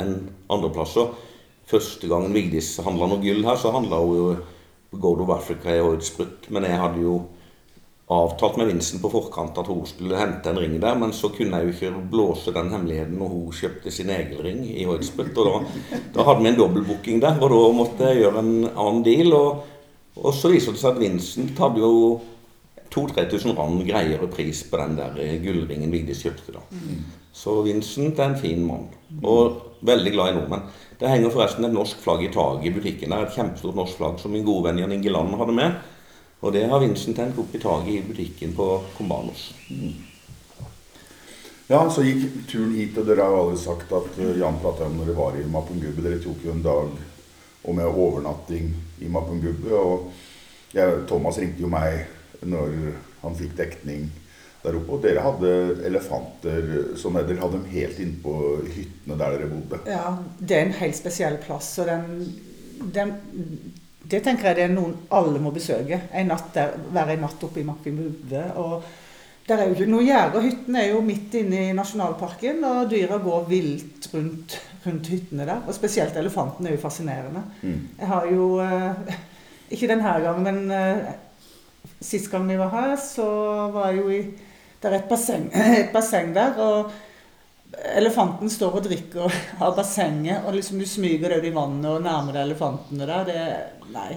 enn 0.00 0.18
andreplasser. 0.52 1.12
Første 1.66 2.08
gangen 2.10 2.34
Vigdis 2.34 2.76
handla 2.84 3.08
noe 3.10 3.22
gull 3.22 3.42
her, 3.46 3.58
så 3.58 3.72
handla 3.74 4.02
hun 4.02 4.20
jo 4.20 4.28
Gold 4.96 5.24
of 5.24 5.32
Africa 5.34 5.74
i 5.74 5.82
Oid 5.82 6.04
brutt. 6.16 6.46
Men 6.54 6.68
jeg 6.68 6.78
hadde 6.80 7.02
jo 7.02 7.16
avtalt 8.06 8.54
med 8.60 8.68
Vincent 8.70 9.02
på 9.02 9.10
forkant 9.10 9.56
at 9.58 9.66
hun 9.66 9.82
skulle 9.88 10.18
hente 10.18 10.50
en 10.50 10.60
ring 10.62 10.76
der, 10.82 10.94
men 10.98 11.12
så 11.12 11.32
kunne 11.34 11.58
jeg 11.58 11.66
jo 11.66 11.74
ikke 11.74 12.04
blåse 12.12 12.54
den 12.54 12.70
hemmeligheten 12.70 13.18
når 13.18 13.32
hun 13.32 13.56
kjøpte 13.60 13.90
sin 13.90 14.12
egen 14.14 14.38
ring 14.44 14.62
i 14.68 14.86
Sprut. 15.02 15.34
Og 15.34 15.48
da, 15.48 15.98
da 16.14 16.28
hadde 16.28 16.44
vi 16.44 16.52
en 16.52 16.60
dobbeltbooking 16.60 17.22
der, 17.24 17.40
og 17.42 17.50
da 17.50 17.62
måtte 17.74 18.12
jeg 18.12 18.22
gjøre 18.22 18.44
en 18.44 18.54
annen 18.70 19.02
deal. 19.06 19.34
Og, 19.34 19.66
og 20.22 20.34
så 20.34 20.52
viser 20.54 20.76
det 20.76 20.82
seg 20.82 20.94
at 20.94 21.02
Vincent 21.02 21.58
hadde 21.58 21.82
jo 21.82 21.92
2000-3000 22.94 23.56
rand 23.58 23.84
greiere 23.88 24.28
pris 24.32 24.62
på 24.70 24.80
den 24.80 24.96
der 24.98 25.16
gullringen 25.42 25.92
Vigdis 25.92 26.22
kjøpte. 26.24 26.56
da. 26.56 26.64
Så 27.36 27.60
Vincent 27.62 28.18
er 28.18 28.30
en 28.30 28.38
fin 28.40 28.62
mann, 28.64 28.86
og 29.22 29.60
veldig 29.84 30.12
glad 30.12 30.32
i 30.32 30.36
nordmenn. 30.38 30.62
Det 31.00 31.10
henger 31.10 31.30
forresten 31.34 31.66
et 31.68 31.74
norsk 31.74 32.00
flagg 32.00 32.24
i 32.24 32.32
taket 32.32 32.70
i 32.70 32.72
butikken. 32.72 33.12
Det 33.12 33.18
er 33.18 33.26
et 33.26 33.36
kjempestort 33.36 33.76
norsk 33.76 33.98
flagg 33.98 34.20
som 34.22 34.32
min 34.32 34.46
gode 34.46 34.64
venn 34.68 34.80
Jan 34.80 34.94
Inge 34.96 35.12
Land 35.12 35.36
hadde 35.36 35.56
med. 35.56 35.76
Og 36.40 36.52
det 36.52 36.64
har 36.70 36.80
Vincent 36.80 37.16
tent 37.16 37.38
opp 37.38 37.54
i 37.54 37.60
taket 37.60 37.92
i 37.92 38.04
butikken 38.06 38.54
på 38.56 38.68
Combanos. 38.96 39.50
Ja, 41.68 41.82
så 41.90 42.04
gikk 42.06 42.46
turen 42.46 42.76
hit, 42.78 42.96
og 42.96 43.08
dere 43.08 43.24
har 43.26 43.34
jo 43.34 43.42
alle 43.42 43.58
sagt 43.58 43.92
at 43.92 44.18
eh, 44.22 44.36
Jan 44.38 44.60
prata 44.62 44.86
om 44.86 44.96
når 44.96 45.10
dere 45.10 45.18
var 45.18 45.36
i 45.36 45.46
Mapungubbe. 45.50 46.04
Dere 46.04 46.20
tok 46.22 46.44
jo 46.46 46.54
en 46.54 46.62
dag 46.62 46.92
og 47.66 47.74
med 47.74 47.88
overnatting 47.90 48.70
i 49.02 49.08
Mapungubbe. 49.10 49.72
Og 49.74 50.12
jeg, 50.72 51.00
Thomas 51.10 51.40
ringte 51.42 51.64
jo 51.64 51.70
meg 51.72 52.04
når 52.44 52.76
han 53.22 53.36
fikk 53.38 53.56
dekning 53.58 54.08
der 54.66 54.76
oppe. 54.78 54.96
Og 54.96 55.02
dere 55.04 55.24
hadde 55.24 55.54
elefanter 55.86 56.68
som 56.98 57.16
dere 57.18 57.40
hadde 57.40 57.60
dem 57.60 57.70
helt 57.72 58.02
innpå 58.02 58.36
hyttene 58.66 59.18
der 59.18 59.36
dere 59.36 59.50
bodde. 59.52 59.80
Ja, 59.90 60.12
det 60.38 60.58
er 60.58 60.66
en 60.66 60.78
helt 60.80 60.98
spesiell 60.98 61.40
plass. 61.42 61.72
Og 61.82 61.90
den, 61.90 62.06
den 62.94 63.16
Det 64.06 64.22
tenker 64.22 64.52
jeg 64.52 64.56
det 64.56 64.68
er 64.68 64.76
noen 64.76 64.94
alle 65.10 65.40
må 65.42 65.50
besøke. 65.50 66.04
En 66.14 66.30
natt 66.30 66.52
der, 66.54 66.76
være 66.94 67.16
en 67.16 67.26
natt 67.26 67.42
oppe 67.42 67.62
i. 67.62 67.66
Og 67.66 68.84
der 69.46 69.58
er 69.58 69.68
jo 69.68 69.74
ikke 69.74 69.90
noe 69.90 70.06
gjerde. 70.06 70.42
Hyttene 70.44 70.82
er 70.82 70.92
jo 70.92 71.02
midt 71.06 71.34
inne 71.38 71.64
i 71.68 71.74
nasjonalparken, 71.74 72.62
og 72.66 72.90
dyra 72.90 73.18
går 73.22 73.44
vilt 73.50 74.08
rundt, 74.12 74.56
rundt 74.86 75.10
hyttene 75.10 75.46
der. 75.46 75.62
Og 75.66 75.74
spesielt 75.74 76.18
elefanten 76.18 76.66
er 76.66 76.74
jo 76.76 76.82
fascinerende. 76.82 77.42
Mm. 77.62 77.80
Jeg 77.98 78.10
har 78.12 78.30
jo 78.30 78.50
eh, 78.62 79.16
Ikke 79.74 79.88
denne 79.90 80.12
gangen, 80.22 80.44
men 80.46 80.70
eh, 80.70 81.14
sist 82.00 82.30
gang 82.32 82.48
vi 82.48 82.58
var 82.60 82.72
her, 82.74 82.94
så 83.00 83.26
var 83.74 83.90
jeg 83.90 84.02
jo 84.02 84.12
i 84.12 84.22
Det 84.80 84.90
er 84.90 84.98
et 84.98 85.08
basseng, 85.08 85.50
et 85.80 85.92
basseng 85.92 86.34
der, 86.36 86.58
og 86.60 86.90
elefanten 87.96 88.50
står 88.50 88.76
og 88.78 88.84
drikker 88.86 89.38
av 89.60 89.74
bassenget, 89.78 90.44
og 90.46 90.54
liksom 90.54 90.78
du 90.80 90.86
smyger 90.88 91.36
deg 91.36 91.48
i 91.48 91.54
vannet 91.54 91.88
og 91.90 92.04
nærmer 92.04 92.36
deg 92.36 92.46
elefantene 92.46 93.08
der. 93.08 93.26
Det 93.26 93.40
Nei. 93.86 94.16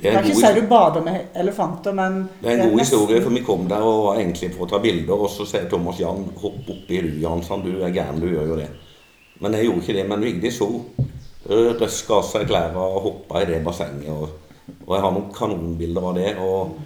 Det 0.00 0.08
er 0.10 0.16
kan 0.16 0.26
ikke 0.26 0.38
si 0.40 0.48
du 0.56 0.66
bader 0.68 1.04
med 1.04 1.36
elefanter, 1.38 1.94
men 1.94 2.28
Det 2.40 2.50
er 2.50 2.62
en 2.64 2.70
god 2.70 2.80
historie, 2.80 3.20
for 3.22 3.30
vi 3.30 3.42
kom 3.46 3.68
der 3.70 3.84
og 3.86 4.00
var 4.08 4.18
egentlig 4.20 4.50
for 4.54 4.66
å 4.66 4.70
ta 4.70 4.80
bilder, 4.82 5.14
og 5.14 5.30
så 5.30 5.46
sier 5.46 5.68
Thomas 5.70 6.00
Jan 6.00 6.26
'hopp 6.34 6.66
oppi 6.74 7.00
du, 7.04 7.12
Jan', 7.22 7.42
sa 7.42 7.54
han. 7.54 7.64
Du 7.64 7.84
er 7.84 7.94
gæren, 7.94 8.20
du 8.20 8.26
gjør 8.26 8.48
jo 8.50 8.56
det. 8.56 8.68
Men 9.40 9.52
jeg 9.52 9.68
gjorde 9.68 9.80
ikke 9.80 9.96
det. 9.98 10.08
Men 10.08 10.20
Vigdis 10.20 10.58
hun 10.58 10.84
røska 11.46 12.18
av 12.18 12.24
seg 12.26 12.48
klærne 12.48 12.82
og 12.82 13.02
hoppa 13.02 13.42
i 13.42 13.46
det 13.46 13.62
bassenget. 13.64 14.10
Og, 14.10 14.28
og 14.86 14.94
jeg 14.96 15.02
har 15.02 15.12
noen 15.12 15.32
kanonbilder 15.34 16.08
av 16.10 16.14
det. 16.14 16.36
Og, 16.42 16.76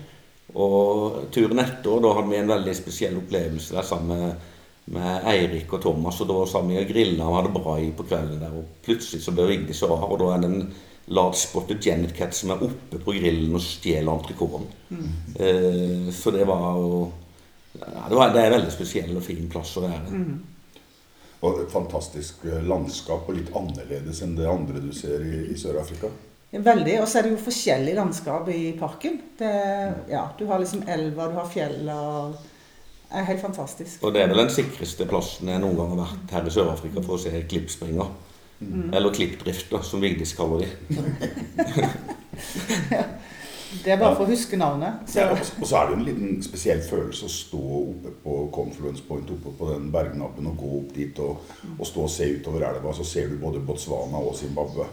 og 0.55 1.31
turen 1.35 1.63
etter, 1.63 2.01
da 2.03 2.15
hadde 2.17 2.31
vi 2.33 2.39
en 2.41 2.51
veldig 2.51 2.75
spesiell 2.75 3.19
opplevelse 3.21 3.77
der 3.77 3.87
sammen 3.87 4.19
med, 4.19 4.47
med 4.97 5.27
Eirik 5.31 5.73
og 5.77 5.83
Thomas. 5.85 6.21
Og 6.23 6.31
da 6.31 6.39
satt 6.51 6.69
vi 6.69 6.79
og 6.81 6.89
grilla 6.91 7.29
og 7.29 7.37
hadde 7.39 7.55
brai 7.55 7.91
på 7.97 8.07
kvelden 8.09 8.43
der, 8.43 8.55
og 8.59 8.85
plutselig 8.85 9.23
så 9.25 9.35
ble 9.37 9.49
Vigdis 9.51 9.83
så 9.83 9.91
rar, 9.93 10.09
og 10.09 10.19
da 10.23 10.33
er 10.35 10.45
det 10.45 10.51
en 10.51 10.71
large 11.11 11.41
spotted 11.41 11.83
Janet 11.87 12.15
Cat 12.17 12.35
som 12.37 12.53
er 12.55 12.63
oppe 12.67 13.01
på 13.03 13.15
grillen 13.17 13.55
og 13.55 13.65
stjeler 13.65 14.13
entrecôten. 14.13 14.69
Eh, 15.39 16.11
så 16.15 16.31
det 16.35 16.47
var 16.47 16.79
jo 16.79 17.11
ja, 17.79 18.07
det, 18.09 18.17
var, 18.17 18.33
det 18.35 18.41
er 18.41 18.51
en 18.51 18.57
veldig 18.59 18.73
spesiell 18.75 19.13
og 19.17 19.23
fin 19.23 19.47
plass 19.51 19.77
å 19.79 19.85
være. 19.87 20.23
Og 21.41 21.63
et 21.63 21.71
fantastisk 21.73 22.45
eh, 22.51 22.63
landskap, 22.67 23.29
og 23.29 23.39
litt 23.39 23.55
annerledes 23.57 24.23
enn 24.27 24.35
det 24.39 24.51
andre 24.51 24.83
du 24.83 24.91
ser 24.95 25.23
i, 25.25 25.47
i 25.55 25.59
Sør-Afrika. 25.59 26.11
Veldig. 26.51 26.97
Og 27.01 27.09
så 27.09 27.21
er 27.21 27.27
det 27.27 27.35
jo 27.37 27.43
forskjellig 27.45 27.93
landskap 27.95 28.49
i 28.51 28.73
parken. 28.79 29.21
Det, 29.39 29.51
ja, 30.11 30.25
du 30.39 30.47
har 30.51 30.59
liksom 30.63 30.83
elva, 30.91 31.29
du 31.31 31.37
har 31.39 31.47
fjella. 31.51 31.99
Det 33.11 33.21
er 33.21 33.29
helt 33.29 33.43
fantastisk. 33.43 34.03
Og 34.03 34.15
det 34.15 34.25
er 34.25 34.33
vel 34.33 34.43
den 34.45 34.51
sikreste 34.55 35.07
plassen 35.11 35.51
jeg 35.51 35.63
noen 35.63 35.79
gang 35.79 35.95
har 35.95 36.03
vært 36.05 36.35
her 36.35 36.51
i 36.51 36.55
Sør-Afrika 36.55 37.03
for 37.07 37.19
å 37.19 37.23
se 37.23 37.33
klippspringer. 37.51 38.11
Eller 38.61 39.15
klippdrifter, 39.15 39.81
som 39.87 40.03
Vigdis 40.03 40.35
kaller 40.37 40.67
de. 40.67 40.69
Det 43.71 43.93
er 43.95 44.01
bare 44.01 44.17
for 44.19 44.27
å 44.27 44.31
huske 44.33 44.59
navnet. 44.59 45.05
Så, 45.07 45.21
Ja, 45.23 45.31
og 45.31 45.67
så 45.69 45.77
er 45.79 45.87
det 45.87 45.93
jo 45.93 45.99
en 46.01 46.07
liten 46.09 46.41
spesiell 46.43 46.81
følelse 46.83 47.29
å 47.29 47.31
stå 47.31 47.61
oppe 47.79 48.11
på 48.25 48.39
Confluence 48.55 49.05
Point, 49.07 49.31
oppe 49.31 49.53
på 49.57 49.69
den 49.71 49.93
bergnappen, 49.95 50.49
og 50.51 50.57
gå 50.59 50.71
opp 50.81 50.91
dit 50.97 51.21
og, 51.23 51.53
og 51.77 51.87
stå 51.87 52.03
og 52.03 52.11
se 52.11 52.27
utover 52.35 52.67
elva. 52.67 52.93
Så 52.99 53.07
ser 53.07 53.31
du 53.31 53.39
både 53.39 53.63
Botswana 53.63 54.19
og 54.19 54.35
Zimbabwe. 54.37 54.89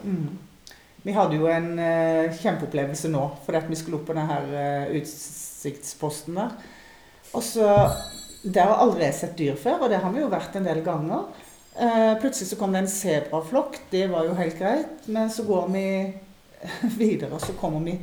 Vi 1.07 1.15
hadde 1.15 1.37
jo 1.39 1.47
en 1.47 1.69
uh, 1.79 2.35
kjempeopplevelse 2.35 3.09
nå, 3.13 3.23
fordi 3.45 3.61
at 3.61 3.71
vi 3.71 3.79
skulle 3.79 4.01
opp 4.01 4.09
på 4.09 4.15
denne 4.15 4.27
her, 4.27 4.47
eh, 4.59 4.95
utsiktsposten 4.99 6.35
der. 6.35 6.55
Og 7.33 7.43
så 7.43 7.67
Der 8.43 8.67
har 8.69 8.79
aldri 8.79 9.07
sett 9.11 9.33
dyr 9.35 9.55
før, 9.59 9.81
og 9.81 9.89
det 9.89 9.97
har 9.99 10.11
vi 10.13 10.21
jo 10.21 10.29
vært 10.29 10.55
en 10.55 10.67
del 10.67 10.83
ganger. 10.85 11.23
Uh, 11.73 12.13
plutselig 12.21 12.51
så 12.51 12.57
kom 12.59 12.71
det 12.71 12.83
en 12.83 12.91
sebraflokk. 12.91 13.79
Det 13.91 14.05
var 14.11 14.27
jo 14.27 14.35
helt 14.37 14.59
greit. 14.59 15.07
Men 15.07 15.29
så 15.29 15.43
går 15.43 15.65
vi 15.73 15.87
videre, 17.01 17.33
og 17.33 17.41
så 17.41 17.55
kommer 17.57 17.81
vi 17.83 17.97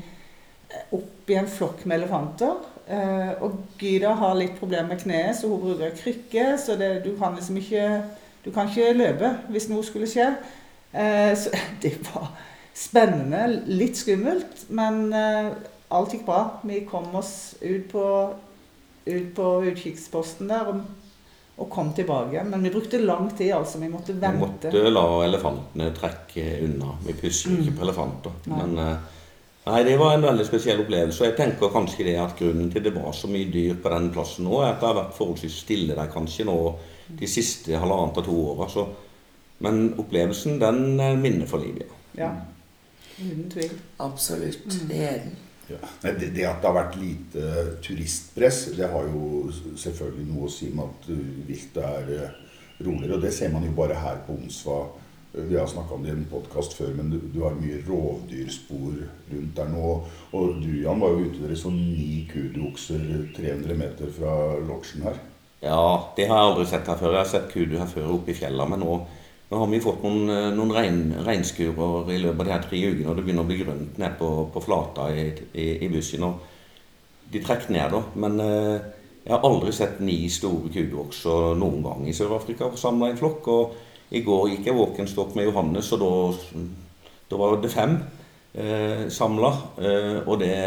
opp 0.93 1.31
i 1.31 1.39
en 1.39 1.49
flokk 1.49 1.85
med 1.87 2.01
elefanter. 2.01 2.59
Uh, 2.89 3.45
og 3.47 3.55
Gyda 3.81 4.11
har 4.21 4.35
litt 4.37 4.59
problemer 4.59 4.91
med 4.91 5.05
kneet, 5.05 5.39
så 5.39 5.49
hun 5.49 5.63
bruker 5.63 5.95
krykke. 6.01 6.49
Så 6.61 6.77
det, 6.81 6.91
du 7.07 7.15
kan 7.21 7.39
liksom 7.39 7.61
ikke 7.63 8.03
Du 8.45 8.51
kan 8.53 8.69
ikke 8.69 8.93
løpe 8.93 9.31
hvis 9.55 9.71
noe 9.71 9.87
skulle 9.87 10.11
skje. 10.11 10.27
Uh, 10.93 11.33
så 11.39 11.55
det 11.85 11.95
var 12.11 12.33
spennende. 12.75 13.47
Litt 13.67 13.99
skummelt, 13.99 14.67
men 14.75 15.07
eh, 15.15 15.53
alt 15.95 16.15
gikk 16.15 16.27
bra. 16.27 16.43
Vi 16.67 16.83
kom 16.89 17.15
oss 17.17 17.55
ut 17.61 17.89
på, 17.93 18.05
ut 19.07 19.33
på 19.37 19.49
utkikksposten 19.71 20.51
der 20.51 20.71
og, 20.73 20.85
og 21.57 21.69
kom 21.71 21.93
tilbake. 21.95 22.43
Men 22.49 22.67
vi 22.67 22.73
brukte 22.75 23.03
lang 23.03 23.31
tid, 23.37 23.53
altså. 23.57 23.81
Vi 23.83 23.91
måtte 23.93 24.17
vente. 24.17 24.71
Vi 24.71 24.79
måtte 24.81 24.93
la 24.95 25.09
elefantene 25.27 25.91
trekke 25.97 26.47
unna. 26.67 26.97
Vi 27.07 27.19
pusser 27.19 27.55
jo 27.55 27.61
ikke 27.63 27.77
på 27.79 27.87
elefanter. 27.89 28.41
Nei. 28.51 28.59
Men 28.63 28.83
eh, 28.83 29.21
nei, 29.69 29.83
det 29.87 29.95
var 30.01 30.17
en 30.17 30.27
veldig 30.27 30.49
spesiell 30.49 30.83
opplevelse. 30.83 31.23
Og 31.23 31.31
jeg 31.31 31.39
tenker 31.39 31.73
kanskje 31.75 32.09
det 32.11 32.19
at 32.23 32.35
grunnen 32.41 32.73
til 32.75 32.85
det 32.89 32.95
var 32.97 33.15
så 33.15 33.31
mye 33.31 33.53
dyr 33.55 33.79
på 33.79 33.95
den 33.95 34.11
plassen 34.17 34.49
nå, 34.49 34.59
er 34.61 34.73
at 34.73 34.83
det 34.83 34.91
har 34.91 34.99
vært 35.05 35.17
forholdsvis 35.21 35.63
stille 35.63 35.95
der 35.95 36.11
kanskje 36.13 36.49
nå 36.51 36.59
de 37.15 37.29
siste 37.29 37.77
halvannet 37.77 38.19
til 38.19 38.27
to 38.27 38.41
åra. 38.51 38.89
Men 39.63 39.85
opplevelsen, 40.01 40.59
den 40.59 40.97
minner 41.21 41.47
for 41.47 41.63
livet. 41.63 41.93
Ja. 42.19 42.33
Uten 43.19 43.51
tvil. 43.51 43.75
Absolutt. 44.03 44.79
Det 44.89 45.03
er 45.05 45.19
den. 45.25 45.37
Ja. 45.71 45.79
Nei, 46.03 46.13
det, 46.21 46.33
det 46.35 46.45
at 46.45 46.61
det 46.61 46.69
har 46.69 46.77
vært 46.77 46.99
lite 47.01 47.53
turistpress, 47.85 48.67
det 48.77 48.89
har 48.93 49.07
jo 49.09 49.49
selvfølgelig 49.81 50.27
noe 50.29 50.49
å 50.49 50.53
si 50.53 50.69
med 50.75 50.91
at 50.91 51.09
uh, 51.09 51.23
viltet 51.49 51.81
er 51.81 52.11
uh, 52.11 52.59
roligere. 52.85 53.17
Og 53.17 53.25
det 53.25 53.33
ser 53.33 53.55
man 53.55 53.65
jo 53.65 53.73
bare 53.77 53.97
her 53.97 54.21
på 54.27 54.37
Onsva. 54.37 54.83
Uh, 55.33 55.41
Vi 55.49 55.57
har 55.57 55.71
snakka 55.71 55.97
om 55.97 56.05
det 56.05 56.13
i 56.13 56.17
en 56.19 56.29
podkast 56.29 56.77
før, 56.77 56.93
men 56.99 57.15
du, 57.15 57.17
du 57.33 57.41
har 57.47 57.57
mye 57.57 57.81
rovdyrspor 57.87 59.01
rundt 59.33 59.57
der 59.57 59.73
nå. 59.73 59.95
Og 60.37 60.61
du 60.61 60.71
Jan 60.83 61.01
var 61.01 61.15
jo 61.15 61.31
ute 61.31 61.47
dere 61.47 61.57
så 61.57 61.73
ni 61.73 62.27
kuduokser 62.29 63.31
300 63.39 63.81
meter 63.81 64.13
fra 64.19 64.37
lodgen 64.61 65.09
her. 65.09 65.23
Ja, 65.65 66.13
det 66.17 66.29
har 66.29 66.43
jeg 66.43 66.51
aldri 66.51 66.65
sett 66.69 66.89
her 66.93 67.01
før. 67.01 67.15
Jeg 67.15 67.25
har 67.25 67.31
sett 67.31 67.53
kudu 67.55 67.79
her 67.81 67.89
før 67.89 68.19
oppe 68.19 68.35
i 68.35 68.37
fjellene, 68.37 68.75
men 68.75 68.85
nå, 68.85 68.99
nå 69.55 69.61
har 69.61 69.71
vi 69.71 69.81
fått 69.83 70.03
noen, 70.03 70.31
eh, 70.31 70.51
noen 70.55 70.73
regn, 70.75 71.01
regnskurer 71.27 72.11
i 72.11 72.19
løpet 72.19 72.41
av 72.41 72.47
de 72.47 72.53
her 72.53 72.65
tre 72.67 72.81
ukene, 72.91 73.07
og 73.11 73.17
det 73.17 73.25
begynner 73.25 73.47
å 73.47 73.51
bli 73.51 73.61
grønt 73.61 73.99
nede 74.01 74.17
på, 74.19 74.31
på 74.51 74.63
flata 74.65 75.07
i, 75.15 75.29
i, 75.55 75.67
i 75.87 75.91
bussen. 75.93 76.27
Og 76.27 77.31
de 77.31 77.43
trekker 77.45 77.71
ned, 77.75 77.95
da. 77.95 78.01
Men 78.25 78.41
eh, 78.43 78.89
jeg 79.25 79.33
har 79.33 79.47
aldri 79.47 79.73
sett 79.73 80.03
ni 80.05 80.17
store 80.29 80.73
kuduokser 80.75 81.55
noen 81.61 81.85
gang 81.87 82.03
i 82.09 82.17
Sør-Afrika 82.17 82.73
samla 82.77 83.13
en 83.13 83.21
flokk. 83.21 83.49
Og 83.55 84.15
i 84.15 84.25
går 84.27 84.51
gikk 84.51 84.69
jeg 84.69 84.79
walkenstokk 84.79 85.39
med 85.39 85.49
Johannes, 85.49 85.93
og 85.95 86.03
da, 86.03 86.59
da 87.31 87.41
var 87.41 87.57
det 87.63 87.73
fem 87.73 87.97
eh, 88.59 89.07
samla. 89.15 89.55
Eh, 89.79 90.19
og 90.27 90.43
det 90.43 90.59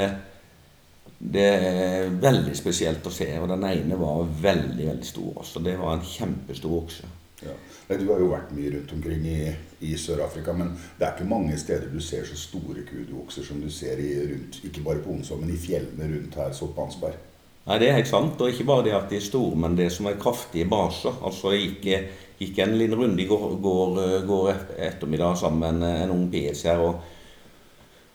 det 1.17 1.46
er 1.50 2.12
veldig 2.22 2.53
spesielt 2.53 3.06
å 3.10 3.13
se. 3.13 3.25
Og 3.41 3.48
den 3.50 3.63
ene 3.65 3.98
var 3.98 4.27
veldig 4.41 4.91
veldig 4.91 5.08
stor. 5.08 5.32
også. 5.41 5.63
Det 5.65 5.74
var 5.79 5.96
en 5.96 6.06
kjempestor 6.06 6.75
okse. 6.77 7.10
Ja. 7.46 7.53
Du 7.88 8.08
har 8.10 8.20
jo 8.20 8.32
vært 8.32 8.53
mye 8.58 8.72
rundt 8.74 8.91
omkring 8.96 9.25
i, 9.29 9.39
i 9.86 9.94
Sør-Afrika, 10.00 10.56
men 10.58 10.72
det 10.98 11.06
er 11.06 11.13
ikke 11.13 11.29
mange 11.29 11.58
steder 11.62 11.91
du 11.94 12.00
ser 12.01 12.25
så 12.25 12.38
store 12.39 12.82
kuduokser 12.88 13.46
som 13.46 13.60
du 13.62 13.70
ser 13.74 14.01
i, 14.01 14.13
rundt, 14.32 14.62
ikke 14.65 14.84
bare 14.86 15.03
på 15.03 15.13
Onså, 15.13 15.38
men 15.38 15.53
i 15.53 15.60
fjellene 15.62 16.10
rundt 16.15 16.38
her, 16.41 16.56
Sottbansberg. 16.58 17.20
Nei, 17.67 17.77
det 17.82 17.89
er 17.89 17.98
helt 18.00 18.10
sant. 18.10 18.39
Og 18.41 18.50
ikke 18.50 18.65
bare 18.67 18.88
det 18.88 18.96
at 18.96 19.12
de 19.12 19.20
er 19.20 19.25
store, 19.27 19.60
men 19.60 19.75
det 19.77 19.91
som 19.94 20.08
er 20.08 20.17
kraftige 20.20 20.65
baser. 20.72 21.20
Altså, 21.27 21.51
jeg 21.53 21.67
gikk, 21.67 22.17
gikk 22.39 22.62
en 22.63 22.77
liten 22.79 22.98
runde 22.98 23.22
i 23.22 23.27
går, 23.27 23.58
går, 23.62 24.01
går 24.27 24.51
ettermiddag 24.88 25.38
sammen 25.38 25.62
med 25.62 25.75
en, 25.75 26.03
en 26.08 26.15
ung 26.15 26.25
PS 26.34 26.65
her. 26.70 26.84
og 26.88 27.13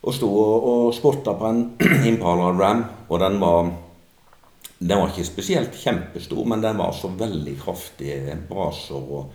og 0.02 0.14
sto 0.16 0.28
og, 0.34 0.64
og 0.66 0.94
spotta 0.96 1.34
på 1.38 1.46
en 1.46 1.60
Impala 2.10 2.50
Ram, 2.58 2.84
og 3.08 3.20
den 3.22 3.38
var 3.38 3.70
Den 4.82 4.98
var 4.98 5.12
ikke 5.12 5.26
spesielt 5.28 5.76
kjempestor, 5.78 6.44
men 6.48 6.62
den 6.64 6.78
var 6.80 6.92
så 6.96 7.10
veldig 7.18 7.54
kraftig 7.60 8.16
braser. 8.48 8.98
og 8.98 9.30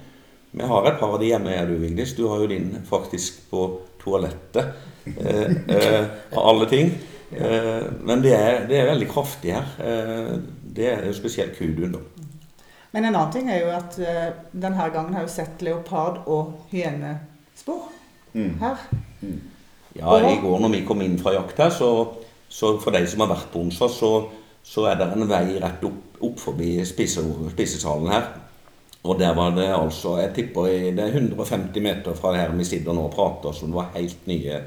Vi 0.52 0.68
har 0.68 0.88
et 0.90 1.00
par 1.00 1.14
av 1.14 1.20
de 1.22 1.30
hjemme, 1.32 1.56
du 1.70 1.76
Vigdis. 1.80 2.16
Du 2.18 2.26
har 2.28 2.42
jo 2.44 2.50
din 2.52 2.74
faktisk 2.90 3.46
på 3.52 3.68
toalettet. 4.04 4.74
Eh, 5.08 5.54
eh, 5.72 6.06
av 6.34 6.50
alle 6.50 6.66
ting. 6.68 6.92
Eh, 7.32 7.86
men 8.04 8.22
det 8.24 8.34
er, 8.36 8.66
det 8.68 8.80
er 8.80 8.90
veldig 8.92 9.08
kraftig 9.12 9.54
her. 9.56 9.70
Eh, 9.80 10.34
det 10.78 10.90
er 10.92 11.14
spesielt 11.16 11.56
kuduen, 11.58 11.96
da. 11.96 12.26
Men 12.92 13.06
en 13.06 13.16
annen 13.16 13.32
ting 13.32 13.50
er 13.52 13.62
jo 13.62 13.72
at 13.76 13.98
uh, 14.00 14.28
denne 14.56 14.86
gangen 14.94 15.14
har 15.14 15.26
jeg 15.26 15.34
sett 15.34 15.64
leopard- 15.66 16.24
og 16.26 16.54
hyenespor 16.72 17.94
Mm. 18.34 18.58
her. 18.60 18.78
Ja, 19.98 20.18
i 20.30 20.38
går 20.42 20.60
når 20.62 20.70
vi 20.70 20.82
kom 20.86 21.02
inn 21.02 21.18
fra 21.20 21.34
jakt 21.34 21.58
her, 21.58 21.72
så, 21.74 21.90
så 22.50 22.76
for 22.82 22.94
de 22.94 23.02
som 23.10 23.24
har 23.24 23.32
vært 23.32 23.48
på 23.54 23.64
onsdag, 23.64 23.90
så, 23.96 24.12
så 24.68 24.84
er 24.90 25.00
det 25.00 25.08
en 25.16 25.30
vei 25.30 25.56
rett 25.62 25.84
opp, 25.88 26.18
opp 26.28 26.42
forbi 26.42 26.74
spise, 26.86 27.24
spisesalen 27.54 28.12
her. 28.12 28.28
Og 29.08 29.16
der 29.20 29.36
var 29.38 29.54
det 29.56 29.70
altså 29.72 30.18
Jeg 30.20 30.34
tipper 30.36 30.68
det 30.98 31.00
er 31.00 31.14
150 31.16 31.84
meter 31.84 32.18
fra 32.18 32.34
her 32.36 32.52
vi 32.58 32.66
sitter 32.68 32.96
nå 32.96 33.06
og 33.08 33.14
prater, 33.14 33.56
som 33.56 33.72
var 33.76 33.94
helt 33.96 34.28
nye, 34.28 34.60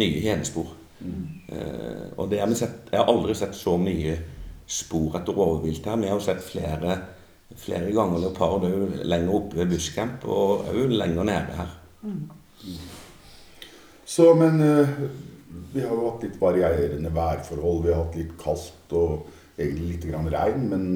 nye 0.00 0.22
hyenespor. 0.24 0.70
Eh, 1.04 2.06
og 2.16 2.30
det 2.30 2.40
har 2.40 2.48
vi 2.48 2.56
sett, 2.56 2.88
jeg 2.90 3.00
har 3.00 3.10
aldri 3.12 3.34
sett 3.36 3.56
så 3.58 3.76
mye 3.80 4.16
spor 4.64 5.18
etter 5.18 5.36
rovvilt 5.36 5.84
her. 5.90 6.00
Vi 6.00 6.08
har 6.08 6.16
jo 6.16 6.24
sett 6.24 6.40
flere, 6.44 6.96
flere 7.60 7.92
ganger 7.92 8.24
leopard 8.24 8.64
òg 8.70 8.96
lenger 9.04 9.36
oppe 9.36 9.60
ved 9.60 9.74
busscamp, 9.74 10.24
og 10.24 10.70
òg 10.72 10.94
lenger 10.94 11.28
nede 11.28 11.60
her. 11.60 11.76
Så, 14.08 14.30
men 14.38 14.60
eh, 14.64 14.98
vi 15.74 15.82
har 15.82 15.92
jo 15.92 16.08
hatt 16.08 16.24
litt 16.24 16.40
varierende 16.40 17.12
værforhold. 17.12 17.84
Vi 17.84 17.92
har 17.92 18.04
hatt 18.06 18.18
litt 18.18 18.36
kaldt 18.40 18.96
og 18.96 19.33
egentlig 19.56 19.90
litt 19.92 20.06
grann 20.08 20.30
regn, 20.32 20.66
men 20.70 20.86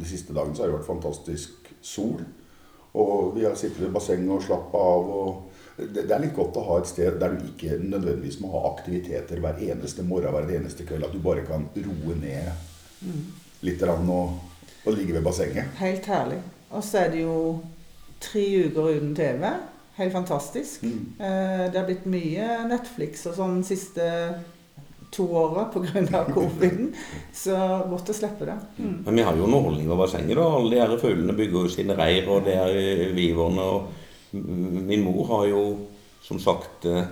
de 0.00 0.08
siste 0.08 0.34
dagene 0.34 0.56
så 0.56 0.64
har 0.64 0.72
det 0.72 0.78
vært 0.80 0.90
fantastisk 0.90 1.70
sol. 1.84 2.24
Og 2.96 3.36
vi 3.36 3.44
har 3.44 3.56
sittet 3.58 3.82
ved 3.84 3.92
bassenget 3.94 4.32
og 4.32 4.44
slappa 4.44 4.80
av. 4.80 5.10
og 5.20 5.56
det, 5.76 6.06
er 6.08 6.22
litt 6.22 6.36
godt 6.36 6.56
å 6.56 6.64
ha 6.70 6.78
et 6.80 6.88
sted 6.88 7.18
der 7.20 7.36
du 7.36 7.44
ikke 7.50 7.76
nødvendigvis 7.82 8.38
må 8.40 8.48
ha 8.54 8.62
aktiviteter 8.70 9.42
hver 9.44 9.60
eneste 9.60 10.04
morgen 10.06 10.32
hver 10.32 10.54
eneste 10.56 10.86
kveld. 10.88 11.04
At 11.04 11.12
du 11.12 11.20
bare 11.22 11.44
kan 11.46 11.68
roe 11.76 12.16
ned 12.16 12.48
litt 13.66 13.82
og, 13.84 14.36
og 14.86 14.92
ligge 14.96 15.16
ved 15.18 15.24
bassenget. 15.26 15.76
Helt 15.80 16.08
herlig. 16.08 16.40
Og 16.72 16.84
så 16.84 17.04
er 17.04 17.12
det 17.12 17.22
jo 17.26 17.36
tre 18.24 18.44
uker 18.66 18.96
uten 18.96 19.14
TV. 19.16 19.44
Helt 19.96 20.12
fantastisk. 20.12 20.82
Mm. 20.82 21.14
Eh, 21.20 21.64
det 21.72 21.78
har 21.78 21.86
blitt 21.88 22.08
mye 22.08 22.48
Netflix 22.68 23.24
og 23.28 23.36
sånn 23.38 23.62
siste 23.64 24.06
to 25.12 25.26
åra 25.36 25.64
pga. 25.72 26.24
coviden. 26.34 26.92
Så 27.34 27.56
godt 27.90 28.10
å 28.10 28.16
slippe 28.16 28.44
det. 28.48 28.56
Mm. 28.78 28.96
Men 29.06 29.14
vi 29.20 29.22
har 29.22 29.36
jo 29.36 29.44
underholdning 29.46 29.90
over 29.90 30.04
bassenget. 30.06 30.36
da. 30.36 30.46
Alle 30.56 30.70
de 30.74 30.80
her 30.82 30.96
fuglene 30.98 31.36
bygger 31.36 31.62
jo 31.66 31.68
sine 31.68 31.96
reir, 31.98 32.28
og 32.28 32.44
det 32.44 32.54
er 32.56 33.12
viverne. 33.16 33.62
Og 33.62 34.36
min 34.86 35.04
mor 35.04 35.26
har 35.30 35.46
jo 35.52 35.62
som 36.26 36.40
sagt 36.42 36.84
eh, 36.90 37.04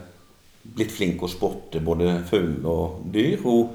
blitt 0.74 0.90
flink 0.92 1.22
å 1.22 1.28
spotte 1.30 1.80
både 1.84 2.16
fugler 2.28 2.66
og 2.70 3.04
dyr. 3.14 3.38
Hun 3.44 3.70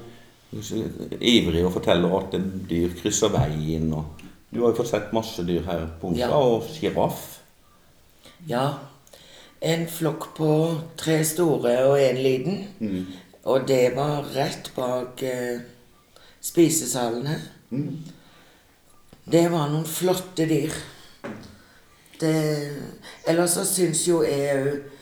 er 0.60 1.22
ivrig 1.22 1.64
og 1.64 1.72
forteller 1.78 2.16
at 2.18 2.34
dyr 2.68 2.92
krysser 2.98 3.30
veien. 3.32 3.92
og 3.94 4.20
Du 4.50 4.60
har 4.64 4.72
jo 4.72 4.78
fått 4.82 4.90
sett 4.92 5.12
masse 5.16 5.42
dyr 5.46 5.62
her 5.66 5.86
på 6.00 6.10
onsdag, 6.10 6.28
Ja. 6.28 6.36
og 6.36 6.64
sjiraff. 6.68 7.38
Ja. 8.48 8.64
En 9.62 9.86
flokk 9.86 10.30
på 10.36 10.50
tre 10.96 11.18
store 11.24 11.74
og 11.86 11.98
én 12.00 12.16
liten. 12.22 12.62
Mm. 12.80 13.06
Og 13.50 13.66
det 13.68 13.96
var 13.96 14.28
rett 14.34 14.70
bak 14.76 15.22
eh, 15.26 15.60
spisesalen 16.40 17.26
her. 17.26 17.42
Mm. 17.70 17.96
Det 19.30 19.42
var 19.50 19.70
noen 19.70 19.86
flotte 19.86 20.46
dyr. 20.46 20.74
Det, 22.20 22.32
ellers 23.26 23.56
så 23.56 23.64
syns 23.64 24.06
jo 24.08 24.22
jeg 24.26 24.56
òg 24.60 24.96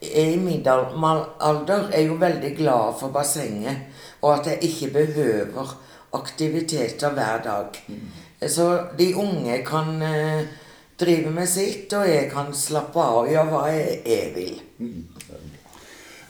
Jeg 0.00 0.34
i 0.34 0.36
middelalder 0.40 1.86
er 1.96 2.02
jo 2.04 2.18
veldig 2.20 2.50
glad 2.56 2.98
for 3.00 3.12
bassenget, 3.12 3.86
og 4.20 4.34
at 4.34 4.46
jeg 4.50 4.64
ikke 4.68 4.88
behøver 4.92 5.72
aktiviteter 6.16 7.14
hver 7.16 7.42
dag. 7.44 7.78
Så 8.48 8.66
de 8.98 9.10
unge 9.16 9.58
kan 9.64 10.02
eh, 10.02 10.44
drive 11.00 11.32
med 11.32 11.48
sitt, 11.48 11.92
og 11.92 12.08
jeg 12.08 12.28
kan 12.32 12.52
slappe 12.56 13.00
av 13.00 13.22
og 13.22 13.32
gjøre 13.32 13.48
hva 13.52 13.62
jeg, 13.72 14.00
jeg 14.06 14.32
vil. 14.36 14.62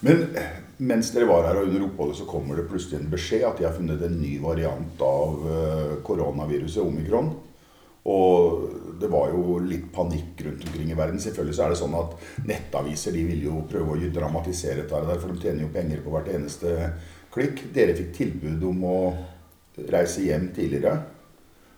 Men 0.07 0.23
eh, 0.39 0.70
mens 0.81 1.13
dere 1.13 1.29
var 1.29 1.45
her 1.49 1.61
og 1.61 1.69
under 1.69 1.85
oppholdet, 1.87 2.19
så 2.21 2.27
kommer 2.29 2.57
det 2.57 2.69
plutselig 2.71 3.01
en 3.01 3.13
beskjed 3.13 3.45
at 3.47 3.61
de 3.61 3.67
har 3.69 3.77
funnet 3.77 4.03
en 4.07 4.19
ny 4.21 4.35
variant 4.43 5.05
av 5.05 5.47
eh, 5.53 5.95
koronaviruset, 6.07 6.83
omikron. 6.83 7.35
Og 8.11 8.97
det 9.01 9.11
var 9.13 9.29
jo 9.35 9.59
litt 9.61 9.91
panikk 9.93 10.41
rundt 10.47 10.65
omkring 10.65 10.91
i 10.93 10.97
verden. 10.97 11.21
Selvfølgelig 11.21 11.57
så 11.57 11.67
er 11.67 11.75
det 11.75 11.81
sånn 11.83 11.99
at 11.99 12.17
nettaviser 12.49 13.13
de 13.17 13.27
vil 13.29 13.45
jo 13.45 13.61
prøve 13.69 13.97
å 13.97 14.13
dramatisere 14.15 14.87
dette, 14.87 15.03
her, 15.05 15.21
for 15.21 15.35
de 15.35 15.45
tjener 15.45 15.67
jo 15.67 15.75
penger 15.75 16.01
på 16.05 16.15
hvert 16.15 16.33
eneste 16.33 16.75
klikk. 17.35 17.67
Dere 17.77 17.97
fikk 17.99 18.15
tilbud 18.17 18.65
om 18.71 18.85
å 18.89 18.99
reise 19.93 20.25
hjem 20.25 20.49
tidligere. 20.57 20.97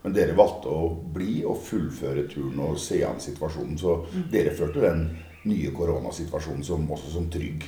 Men 0.03 0.15
dere 0.15 0.39
valgte 0.39 0.71
å 0.71 0.89
bli 1.15 1.43
og 1.47 1.61
fullføre 1.63 2.27
turen 2.31 2.63
og 2.65 2.79
se 2.83 3.03
an 3.07 3.23
situasjonen. 3.23 3.77
Så 3.79 3.99
dere 4.31 4.55
følte 4.55 4.83
den 4.87 5.05
nye 5.51 5.75
koronasituasjonen 5.75 6.67
som, 6.67 6.87
også 6.91 7.17
som 7.19 7.31
trygg. 7.31 7.67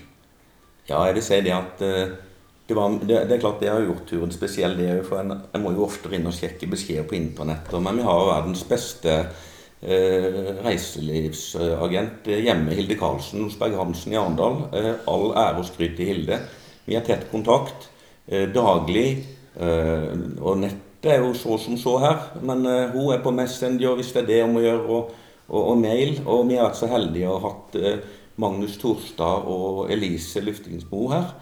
Ja, 0.88 1.00
jeg 1.08 1.16
vil 1.16 1.24
si 1.24 1.40
det 1.44 1.52
at 1.56 1.82
eh, 1.84 2.14
det, 2.68 2.76
var, 2.76 2.98
det, 3.00 3.22
det 3.28 3.36
er 3.36 3.40
klart 3.40 3.60
det 3.62 3.70
har 3.72 3.84
gjort 3.84 4.06
turen 4.08 4.32
spesiell, 4.32 4.76
det. 4.78 5.00
For 5.08 5.20
en, 5.20 5.32
jeg 5.52 5.62
må 5.62 5.72
jo 5.72 5.86
oftere 5.86 6.18
inn 6.18 6.28
og 6.28 6.36
sjekke 6.36 6.68
beskjeder 6.70 7.06
på 7.08 7.16
internett. 7.18 7.72
Men 7.80 8.00
vi 8.00 8.06
har 8.06 8.28
verdens 8.28 8.64
beste 8.68 9.14
eh, 9.84 10.50
reiselivsagent 10.64 12.28
hjemme, 12.28 12.76
Hilde 12.76 12.98
Karlsen 13.00 13.44
hos 13.46 13.56
Berg-Hansen 13.60 14.12
i 14.12 14.20
Arendal. 14.20 14.62
Eh, 14.76 14.92
all 15.10 15.30
ære 15.32 15.60
og 15.62 15.68
skryt 15.68 15.96
til 15.98 16.12
Hilde. 16.12 16.40
Vi 16.84 16.96
har 16.98 17.04
tett 17.06 17.30
kontakt 17.32 17.88
eh, 18.28 18.48
daglig. 18.52 19.08
Eh, 19.56 20.10
og 20.40 20.60
nettet 20.64 21.12
er 21.14 21.20
jo 21.24 21.32
så 21.36 21.58
som 21.60 21.76
så 21.80 21.98
her. 22.04 22.28
Men 22.44 22.64
eh, 22.68 22.92
hun 22.92 23.12
er 23.12 23.24
på 23.24 23.32
Messenger 23.32 23.96
hvis 24.00 24.12
det 24.12 24.24
er 24.24 24.30
det 24.32 24.42
hun 24.44 24.56
må 24.56 24.64
gjøre, 24.64 24.84
og, 24.84 25.16
og, 25.48 25.62
og 25.62 25.80
mail. 25.80 26.20
Og 26.24 26.44
vi 26.48 26.60
har 26.60 26.68
vært 26.68 26.80
så 26.80 26.92
heldige 26.92 27.32
å 27.32 27.40
ha 27.40 27.52
hatt 27.52 27.80
eh, 27.80 28.20
Magnus 28.40 28.78
Torstad 28.80 29.48
og 29.50 29.90
Elise 29.92 30.42
Luftingsmo 30.44 31.08
her. 31.12 31.32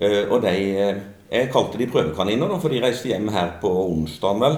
Eh, 0.00 0.24
og 0.28 0.42
de 0.42 0.54
eh, 0.54 1.00
Jeg 1.28 1.50
kalte 1.52 1.76
de 1.76 1.86
prøvekaniner, 1.92 2.48
da, 2.48 2.56
for 2.56 2.72
de 2.72 2.80
reiste 2.80 3.10
hjem 3.10 3.28
her 3.34 3.58
på 3.60 3.68
onsdag, 3.68 4.38
vel. 4.40 4.54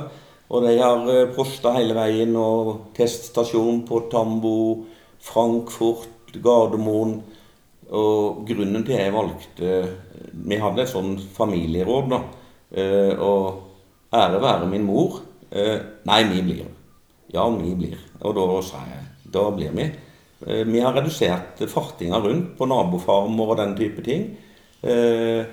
Og 0.50 0.62
de 0.66 0.76
har 0.78 1.08
prosta 1.34 1.72
hele 1.74 1.96
veien, 1.96 2.36
og 2.38 2.92
teststasjon 2.94 3.82
på 3.88 4.04
Tambo, 4.10 4.84
Frankfurt, 5.18 6.30
Gardermoen. 6.38 7.16
Og 7.90 8.44
grunnen 8.46 8.84
til 8.86 8.94
jeg 8.94 9.10
valgte 9.10 9.70
Vi 10.30 10.58
hadde 10.62 10.84
et 10.84 10.92
sånn 10.92 11.16
familieråd, 11.34 12.10
da. 12.12 12.20
Eh, 12.70 13.18
og 13.18 14.14
ære 14.14 14.42
være 14.42 14.68
min 14.70 14.86
mor. 14.86 15.20
Eh, 15.50 15.78
nei, 16.06 16.22
vi 16.30 16.42
blir. 16.42 16.68
Ja, 17.34 17.48
vi 17.50 17.74
blir. 17.74 17.98
Og 18.20 18.34
da 18.36 18.46
sa 18.62 18.84
jeg 18.86 19.32
da 19.32 19.48
blir 19.54 19.74
vi. 19.74 19.88
Eh, 20.46 20.64
vi 20.64 20.80
har 20.80 20.94
redusert 20.96 21.60
fartinga 21.68 22.20
rundt 22.20 22.54
på 22.58 22.68
nabofarmer 22.68 23.52
og 23.52 23.58
den 23.60 23.74
type 23.76 24.04
ting. 24.04 24.30
Eh, 24.80 25.44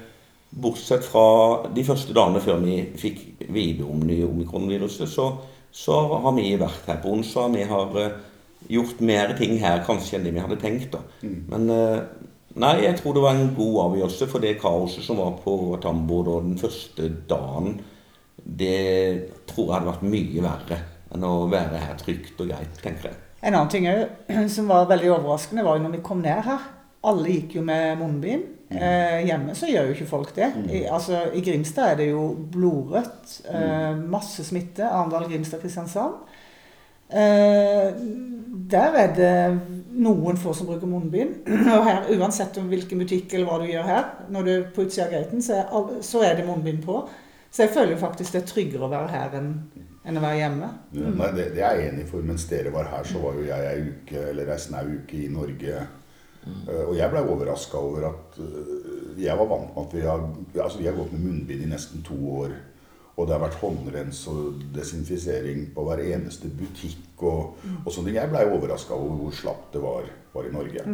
bortsett 0.50 1.04
fra 1.06 1.68
de 1.76 1.84
første 1.84 2.16
dagene 2.16 2.42
før 2.44 2.62
vi 2.64 2.80
fikk 2.98 3.50
vite 3.52 3.84
om 3.88 4.06
nye 4.08 4.28
omikronviruset, 4.28 5.10
så, 5.12 5.28
så 5.72 6.00
har 6.24 6.32
vi 6.38 6.54
vært 6.60 6.88
her 6.88 7.02
på 7.04 7.12
onsdag. 7.18 7.52
Vi 7.58 7.68
har 7.68 8.00
eh, 8.04 8.16
gjort 8.72 9.04
mer 9.04 9.36
ting 9.38 9.58
her 9.64 9.84
kanskje 9.88 10.18
enn 10.18 10.30
det 10.30 10.34
vi 10.38 10.46
hadde 10.46 10.62
tenkt. 10.62 10.96
da. 10.96 11.04
Mm. 11.22 11.38
Men 11.52 11.68
nei, 12.58 12.74
jeg 12.88 12.98
tror 12.98 13.14
det 13.16 13.28
var 13.28 13.36
en 13.38 13.54
god 13.60 13.78
avgjørelse, 13.84 14.32
for 14.32 14.44
det 14.44 14.58
kaoset 14.64 15.06
som 15.06 15.20
var 15.22 15.38
på 15.44 15.78
Tambo 15.84 16.24
da 16.26 16.40
den 16.48 16.58
første 16.60 17.12
dagen, 17.30 17.78
det 18.38 19.38
tror 19.50 19.68
jeg 19.68 19.76
hadde 19.76 19.92
vært 19.92 20.10
mye 20.10 20.44
verre 20.48 20.82
enn 21.14 21.24
å 21.24 21.38
være 21.52 21.80
her 21.86 21.96
trygt 22.00 22.40
og 22.42 22.50
greit, 22.50 22.82
tenker 22.82 23.12
jeg. 23.12 23.27
En 23.42 23.54
annen 23.54 23.70
ting 23.70 23.88
også, 23.90 24.48
som 24.56 24.72
var 24.72 24.90
veldig 24.90 25.12
overraskende, 25.14 25.66
var 25.66 25.78
jo 25.78 25.86
når 25.86 25.98
vi 25.98 26.06
kom 26.06 26.24
ned 26.24 26.46
her. 26.48 26.70
Alle 27.08 27.34
gikk 27.36 27.60
jo 27.60 27.66
med 27.66 28.00
munnbind. 28.00 28.54
Eh, 28.68 29.22
hjemme 29.24 29.54
så 29.56 29.70
gjør 29.70 29.88
jo 29.88 29.96
ikke 29.96 30.10
folk 30.10 30.34
det. 30.36 30.50
I, 30.74 30.82
altså, 30.92 31.22
I 31.32 31.44
Grimstad 31.46 31.94
er 31.94 32.00
det 32.02 32.10
jo 32.10 32.24
blodrødt. 32.52 33.38
Eh, 33.48 33.94
masse 34.12 34.44
smitte. 34.44 34.88
Arendal, 34.90 35.30
Grimstad, 35.30 35.62
Kristiansand. 35.62 36.18
Eh, 37.08 37.94
der 38.68 38.98
er 39.00 39.14
det 39.16 39.38
noen 39.96 40.36
få 40.42 40.52
som 40.58 40.68
bruker 40.68 40.90
munnbind. 40.90 41.46
Og 41.78 41.86
her, 41.88 42.10
uansett 42.18 42.58
om 42.60 42.68
hvilken 42.74 43.06
butikk 43.06 43.38
eller 43.38 43.48
hva 43.48 43.62
du 43.62 43.70
gjør 43.70 43.88
her, 43.88 44.12
når 44.34 44.44
du 44.44 44.52
er 44.58 44.68
på 44.76 44.84
utsida 44.84 45.08
av 45.08 45.16
gaten, 45.16 45.46
så 45.46 45.62
er, 45.62 45.96
så 46.04 46.26
er 46.28 46.36
det 46.36 46.50
munnbind 46.50 46.84
på. 46.84 47.06
Så 47.52 47.64
jeg 47.64 47.76
føler 47.78 48.02
faktisk 48.02 48.36
det 48.36 48.44
er 48.44 48.50
tryggere 48.50 48.90
å 48.90 48.92
være 48.92 49.14
her 49.14 49.38
enn 49.40 49.54
enn 50.08 50.20
å 50.20 50.24
være 50.24 50.40
hjemme. 50.42 50.70
Ja, 50.96 51.14
Nei, 51.20 51.30
det, 51.36 51.48
det 51.58 51.64
er 51.68 51.80
jeg 51.82 51.92
enig 51.92 52.08
for. 52.10 52.26
Mens 52.26 52.48
dere 52.50 52.72
var 52.74 52.90
her, 52.94 53.08
så 53.08 53.22
var 53.24 53.36
jo 53.38 53.48
jeg 53.48 53.72
ei 53.72 53.88
uke, 53.92 54.24
eller 54.32 54.54
ei 54.54 54.60
snau 54.64 54.86
uke 55.02 55.20
i 55.20 55.32
Norge. 55.34 55.82
Eh, 56.48 56.84
og 56.86 56.96
jeg 56.96 57.12
blei 57.12 57.24
overraska 57.28 57.82
over 57.84 58.08
at 58.12 58.40
eh, 58.40 59.20
jeg 59.20 59.36
var 59.40 59.50
vant 59.50 59.74
med 59.76 59.84
at 59.84 59.96
vi 59.98 60.06
har 60.06 60.24
altså 60.64 60.80
vi 60.80 60.88
har 60.88 60.96
gått 60.96 61.12
med 61.16 61.26
munnbind 61.26 61.66
i 61.66 61.70
nesten 61.74 62.06
to 62.08 62.18
år. 62.40 62.56
Og 63.18 63.26
det 63.26 63.34
har 63.34 63.42
vært 63.42 63.58
håndrens 63.64 64.20
og 64.30 64.62
desinfisering 64.76 65.72
på 65.74 65.84
hver 65.88 66.04
eneste 66.06 66.52
butikk. 66.54 67.24
og, 67.26 67.58
og 67.82 67.90
sånne 67.90 68.12
ting. 68.12 68.20
Jeg 68.20 68.30
blei 68.30 68.44
overraska 68.46 68.94
over 68.94 69.24
hvor 69.24 69.34
slapt 69.34 69.74
det 69.74 69.82
var, 69.82 70.06
var 70.38 70.48
i 70.48 70.54
Norge. 70.54 70.86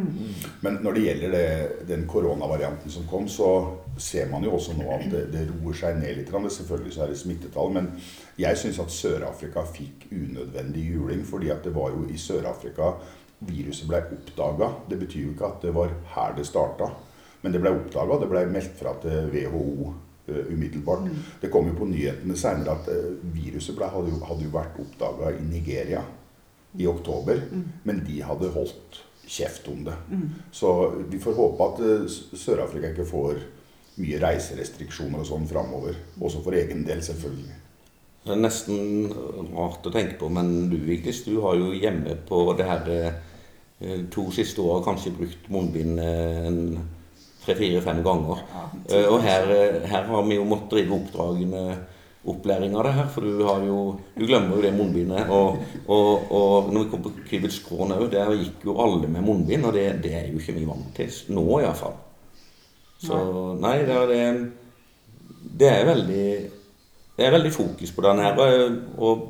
Men 0.65 0.79
når 0.83 0.97
det 0.97 1.05
gjelder 1.07 1.33
det, 1.35 1.47
den 1.89 2.05
koronavarianten 2.09 2.91
som 2.91 3.07
kom, 3.09 3.27
så 3.29 3.49
ser 3.97 4.29
man 4.31 4.45
jo 4.45 4.55
også 4.57 4.75
nå 4.77 4.87
at 4.95 5.09
det, 5.11 5.25
det 5.33 5.47
roer 5.51 5.77
seg 5.77 5.99
ned 5.99 6.19
litt. 6.19 6.31
Selvfølgelig 6.57 6.93
så 6.95 7.05
er 7.05 7.11
det 7.13 7.19
smittetall, 7.21 7.73
men 7.75 7.91
jeg 8.39 8.59
syns 8.59 8.79
at 8.81 8.93
Sør-Afrika 8.93 9.65
fikk 9.69 10.07
unødvendig 10.11 10.87
juling. 10.93 11.25
fordi 11.27 11.51
at 11.53 11.63
det 11.63 11.75
var 11.75 11.91
jo 11.93 12.07
i 12.09 12.17
Sør-Afrika 12.17 12.95
viruset 13.47 13.87
ble 13.89 14.01
oppdaga. 14.15 14.71
Det 14.89 14.99
betyr 15.01 15.27
jo 15.27 15.33
ikke 15.33 15.49
at 15.49 15.61
det 15.65 15.75
var 15.75 15.93
her 16.15 16.35
det 16.37 16.47
starta. 16.47 16.89
Men 17.43 17.51
det 17.51 17.61
ble 17.63 17.73
oppdaga, 17.75 18.19
det 18.21 18.31
ble 18.31 18.45
meldt 18.51 18.75
fra 18.79 18.95
til 19.03 19.29
WHO 19.33 19.93
eh, 20.27 20.51
umiddelbart. 20.53 21.09
Det 21.41 21.51
kom 21.51 21.67
jo 21.67 21.75
på 21.77 21.89
nyhetene 21.91 22.37
seinere 22.39 22.77
at 22.77 22.91
eh, 22.93 23.09
viruset 23.35 23.75
ble, 23.75 23.89
hadde, 23.91 24.13
jo, 24.13 24.21
hadde 24.29 24.47
jo 24.47 24.53
vært 24.53 24.79
oppdaga 24.79 25.33
i 25.35 25.47
Nigeria 25.49 26.03
i 26.79 26.87
oktober. 26.87 27.43
Men 27.83 28.03
de 28.07 28.21
hadde 28.23 28.53
holdt 28.55 29.03
kjeft 29.33 29.67
om 29.71 29.83
det. 29.87 29.95
Så 30.53 30.69
vi 31.09 31.19
får 31.21 31.37
håpe 31.39 31.67
at 31.71 31.81
eh, 31.87 32.07
Sør-Afrika 32.37 32.93
ikke 32.93 33.07
får 33.09 33.41
mye 34.03 34.21
reiserestriksjoner 34.21 35.21
og 35.21 35.27
sånn 35.29 35.49
framover. 35.49 35.97
Også 36.21 36.41
for 36.45 36.57
egen 36.57 36.85
del, 36.87 37.01
selvfølgelig. 37.05 37.59
Det 38.23 38.31
er 38.31 38.39
nesten 38.39 39.09
rart 39.51 39.85
å 39.85 39.91
tenke 39.93 40.15
på, 40.21 40.29
men 40.31 40.69
du 40.71 40.77
Vigdis, 40.79 41.25
du 41.27 41.41
har 41.43 41.57
jo 41.59 41.73
hjemme 41.75 42.15
på 42.29 42.45
det 42.57 42.67
her 42.69 42.91
eh, 42.95 44.03
to 44.13 44.29
siste 44.31 44.63
åra 44.63 44.83
kanskje 44.85 45.15
brukt 45.17 45.49
munnbind 45.51 45.99
eh, 45.99 46.77
tre-fire-fem 47.43 47.99
ganger. 48.05 48.45
Ja, 48.53 49.01
Og 49.11 49.19
her, 49.25 49.49
her 49.91 50.07
har 50.07 50.23
vi 50.29 50.37
jo 50.39 50.47
måttet 50.47 50.77
drive 50.77 50.95
oppdragende 50.95 51.65
opplæring 52.25 52.75
av 52.79 52.83
det 52.87 52.93
her, 52.95 53.07
for 53.11 53.21
du 53.25 53.41
har 53.43 53.63
jo 53.67 53.99
Du 54.17 54.25
glemmer 54.25 54.55
jo 54.55 54.61
det 54.63 54.73
munnbindet. 54.77 55.29
Og, 55.29 55.57
og, 55.87 56.31
og 56.31 56.69
når 56.73 56.83
vi 56.85 56.89
kom 56.93 57.01
på 57.03 57.11
Kvibitskrån 57.27 57.91
òg, 57.97 58.09
der 58.13 58.31
gikk 58.39 58.63
jo 58.65 58.77
alle 58.79 59.07
med 59.11 59.25
munnbind, 59.25 59.65
og 59.65 59.73
det, 59.75 60.01
det 60.03 60.13
er 60.15 60.27
jo 60.31 60.39
ikke 60.39 60.55
vi 60.55 60.65
vant 60.69 60.93
til. 60.95 61.11
Nå 61.35 61.43
iallfall. 61.59 61.97
Så 63.03 63.17
nei, 63.59 63.77
det 63.83 63.95
er, 63.99 64.07
det, 64.07 64.51
det 65.59 65.69
er 65.73 65.85
veldig 65.89 66.25
det 67.17 67.25
er 67.27 67.33
veldig 67.35 67.51
fokus 67.53 67.91
på 67.93 68.01
den 68.07 68.19
her. 68.23 68.39
og- 68.39 68.77
Og 68.97 69.29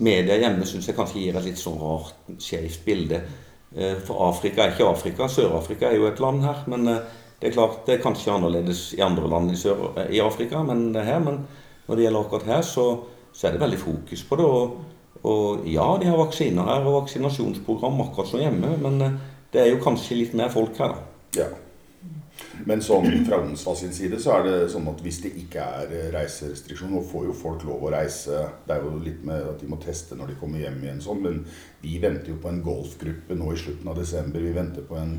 media 0.00 0.38
hjemme 0.38 0.64
syns 0.64 0.86
jeg 0.88 0.96
kanskje 0.96 1.20
gir 1.20 1.36
et 1.36 1.44
litt 1.44 1.58
sånn 1.60 1.78
rart, 1.80 2.14
skjevt 2.38 2.84
bilde. 2.86 3.20
Eh, 3.76 3.96
For 4.06 4.28
Afrika 4.30 4.62
er 4.64 4.70
ikke 4.72 4.86
Afrika. 4.88 5.26
Sør-Afrika 5.28 5.90
er 5.90 5.96
jo 5.96 6.06
et 6.06 6.20
land 6.20 6.42
her. 6.44 6.62
Men 6.66 6.88
eh, 6.88 7.00
det 7.40 7.50
er 7.50 7.52
klart 7.58 7.84
det 7.86 7.98
er 7.98 8.02
kanskje 8.02 8.32
annerledes 8.32 8.94
i 8.96 9.02
andre 9.04 9.28
land 9.28 9.50
i, 9.52 9.56
Sør 9.56 9.92
eh, 9.98 10.14
i 10.16 10.20
Afrika 10.20 10.62
men 10.62 10.92
det 10.94 11.04
her. 11.04 11.18
Men 11.20 11.46
når 11.86 11.96
det 11.96 12.06
gjelder 12.06 12.26
akkurat 12.26 12.50
her, 12.50 12.62
så, 12.66 12.86
så 13.32 13.48
er 13.48 13.56
det 13.56 13.62
veldig 13.62 13.78
fokus 13.80 14.24
på 14.28 14.40
det. 14.40 14.48
Og, 14.58 15.20
og 15.26 15.68
ja, 15.70 15.86
de 16.00 16.10
har 16.10 16.18
vaksiner 16.20 16.72
her 16.72 16.86
og 16.86 17.02
vaksinasjonsprogram 17.02 18.02
akkurat 18.06 18.32
som 18.32 18.42
hjemme. 18.42 18.74
Men 18.82 18.98
eh, 19.06 19.20
det 19.52 19.62
er 19.62 19.70
jo 19.72 19.84
kanskje 19.84 20.20
litt 20.22 20.34
mer 20.38 20.52
folk 20.52 20.78
her, 20.82 20.96
da. 20.96 21.06
Ja. 21.36 21.52
Men 22.68 22.80
sånn 22.84 23.24
fra 23.26 23.38
Onsdag 23.42 23.76
sin 23.80 23.94
side 23.94 24.18
så 24.22 24.38
er 24.38 24.46
det 24.46 24.54
sånn 24.72 24.86
at 24.90 25.00
hvis 25.04 25.18
det 25.24 25.32
ikke 25.40 25.62
er 25.62 25.86
reiserestriksjoner 25.86 26.14
reiserestriksjon, 26.16 26.92
nå 26.94 27.02
får 27.08 27.26
jo 27.28 27.36
folk 27.36 27.64
lov 27.68 27.84
å 27.84 27.92
reise 27.92 28.42
Det 28.66 28.76
er 28.76 28.84
jo 28.84 29.00
litt 29.02 29.22
med 29.26 29.44
at 29.52 29.60
de 29.60 29.68
må 29.70 29.78
teste 29.82 30.16
når 30.18 30.32
de 30.32 30.38
kommer 30.40 30.62
hjem 30.62 30.78
igjen, 30.84 31.02
sånn, 31.04 31.22
men 31.24 31.42
vi 31.82 31.98
venter 32.02 32.32
jo 32.32 32.38
på 32.42 32.50
en 32.52 32.62
golfgruppe 32.64 33.36
nå 33.36 33.52
i 33.52 33.60
slutten 33.60 33.92
av 33.92 34.00
desember. 34.00 34.44
Vi 34.44 34.56
venter 34.56 34.86
på 34.88 34.98
en 35.00 35.18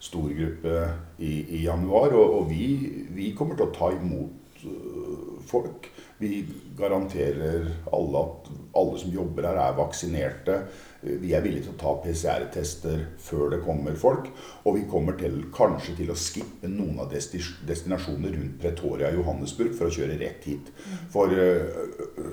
stor 0.00 0.28
gruppe 0.30 0.74
i, 1.18 1.32
i 1.58 1.62
januar, 1.64 2.14
og, 2.16 2.36
og 2.40 2.50
vi, 2.52 2.66
vi 3.14 3.32
kommer 3.38 3.58
til 3.58 3.68
å 3.68 3.74
ta 3.74 3.90
imot 3.96 4.62
øh, 4.68 5.38
folk. 5.48 5.90
Vi 6.18 6.46
garanterer 6.78 7.68
alle 7.94 8.22
at 8.24 8.50
alle 8.78 8.98
som 8.98 9.12
jobber 9.14 9.46
her, 9.46 9.58
er 9.62 9.76
vaksinerte. 9.78 10.58
Vi 11.00 11.32
er 11.34 11.42
villige 11.44 11.68
til 11.68 11.74
å 11.76 11.78
ta 11.78 11.94
PCR-tester 12.02 13.04
før 13.22 13.52
det 13.54 13.60
kommer 13.66 13.98
folk. 13.98 14.28
Og 14.66 14.78
vi 14.78 14.84
kommer 14.90 15.18
til, 15.18 15.40
kanskje 15.54 15.96
til 16.00 16.12
å 16.12 16.18
skippe 16.18 16.70
noen 16.70 16.98
av 17.02 17.12
destinasjonene 17.14 18.32
rundt 18.34 18.56
Pretoria 18.62 19.12
og 19.12 19.20
Johannesburg 19.20 19.74
for 19.78 19.88
å 19.88 19.94
kjøre 19.94 20.18
rett 20.20 20.48
hit. 20.50 20.72
For 21.14 21.34
øh, 21.34 22.32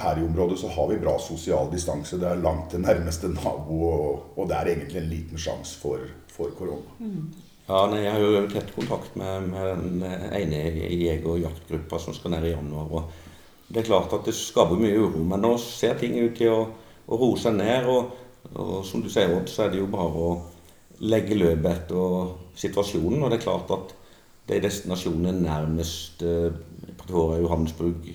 her 0.00 0.20
i 0.20 0.24
området 0.24 0.58
så 0.60 0.70
har 0.72 0.88
vi 0.88 1.00
bra 1.00 1.18
sosial 1.22 1.70
distanse. 1.72 2.20
Det 2.20 2.28
er 2.28 2.40
langt 2.44 2.70
til 2.72 2.84
nærmeste 2.84 3.32
nabo, 3.32 3.82
og, 4.36 4.42
det 4.48 4.56
er 4.56 4.72
egentlig 4.72 5.02
en 5.02 5.12
liten 5.12 5.40
sjanse 5.40 5.76
for, 5.80 6.08
for 6.32 6.56
korona. 6.56 6.96
Ja, 7.66 7.80
nei, 7.90 8.04
Jeg 8.04 8.12
har 8.12 8.20
jo 8.22 8.42
tett 8.46 8.68
kontakt 8.74 9.16
med, 9.18 9.48
den 9.50 10.02
ene 10.06 10.58
jeger- 10.86 11.26
og 11.26 11.40
jaktgruppa 11.42 11.98
som 11.98 12.14
skal 12.14 12.30
ned 12.30 12.44
i 12.44 12.52
januar. 12.52 12.92
og 12.92 13.10
Det 13.68 13.80
er 13.82 13.88
klart 13.88 14.12
at 14.12 14.24
det 14.24 14.34
skaper 14.34 14.78
mye 14.78 14.94
uro, 14.94 15.24
men 15.24 15.40
nå 15.40 15.58
ser 15.58 15.98
ting 15.98 16.14
ut 16.14 16.36
til 16.36 16.52
å, 16.52 16.60
å 17.08 17.18
roe 17.18 17.36
seg 17.36 17.56
ned. 17.58 17.88
Og, 17.90 18.12
og 18.54 18.84
som 18.86 19.02
du 19.02 19.10
sier, 19.10 19.34
Odd, 19.34 19.50
så 19.50 19.64
er 19.64 19.70
det 19.72 19.80
jo 19.80 19.90
bare 19.90 20.14
å 20.28 20.30
legge 21.00 21.34
løpet 21.34 21.66
etter 21.72 22.30
situasjonen. 22.54 23.24
Og 23.24 23.30
det 23.30 23.40
er 23.40 23.46
klart 23.48 23.74
at 23.74 23.94
de 24.46 24.62
destinasjonene 24.62 25.34
nærmest 25.42 26.22
eh, 26.22 26.54
Pretoria 26.96 27.42
Johannesburg 27.42 28.14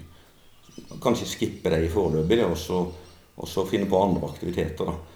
Kanskje 1.04 1.28
skippe 1.28 1.70
de 1.72 1.90
foreløpig, 1.92 2.40
og 2.46 3.48
så 3.48 3.66
finne 3.68 3.90
på 3.92 4.00
andre 4.00 4.30
aktiviteter. 4.32 4.88
da. 4.88 5.11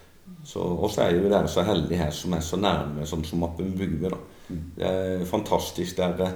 Så, 0.45 0.61
og 0.61 0.91
så 0.93 1.05
er 1.05 1.15
jo 1.17 1.29
dere 1.29 1.49
så 1.49 1.63
heldige 1.65 2.01
her 2.03 2.11
som 2.13 2.33
er 2.37 2.43
så 2.45 2.57
nærme, 2.61 3.05
sånn 3.09 3.25
som 3.25 3.45
oppe 3.47 3.65
med 3.65 3.79
bue. 3.79 4.11
Det 4.77 4.85
er 4.85 5.23
fantastisk. 5.25 5.97
Der, 5.97 6.35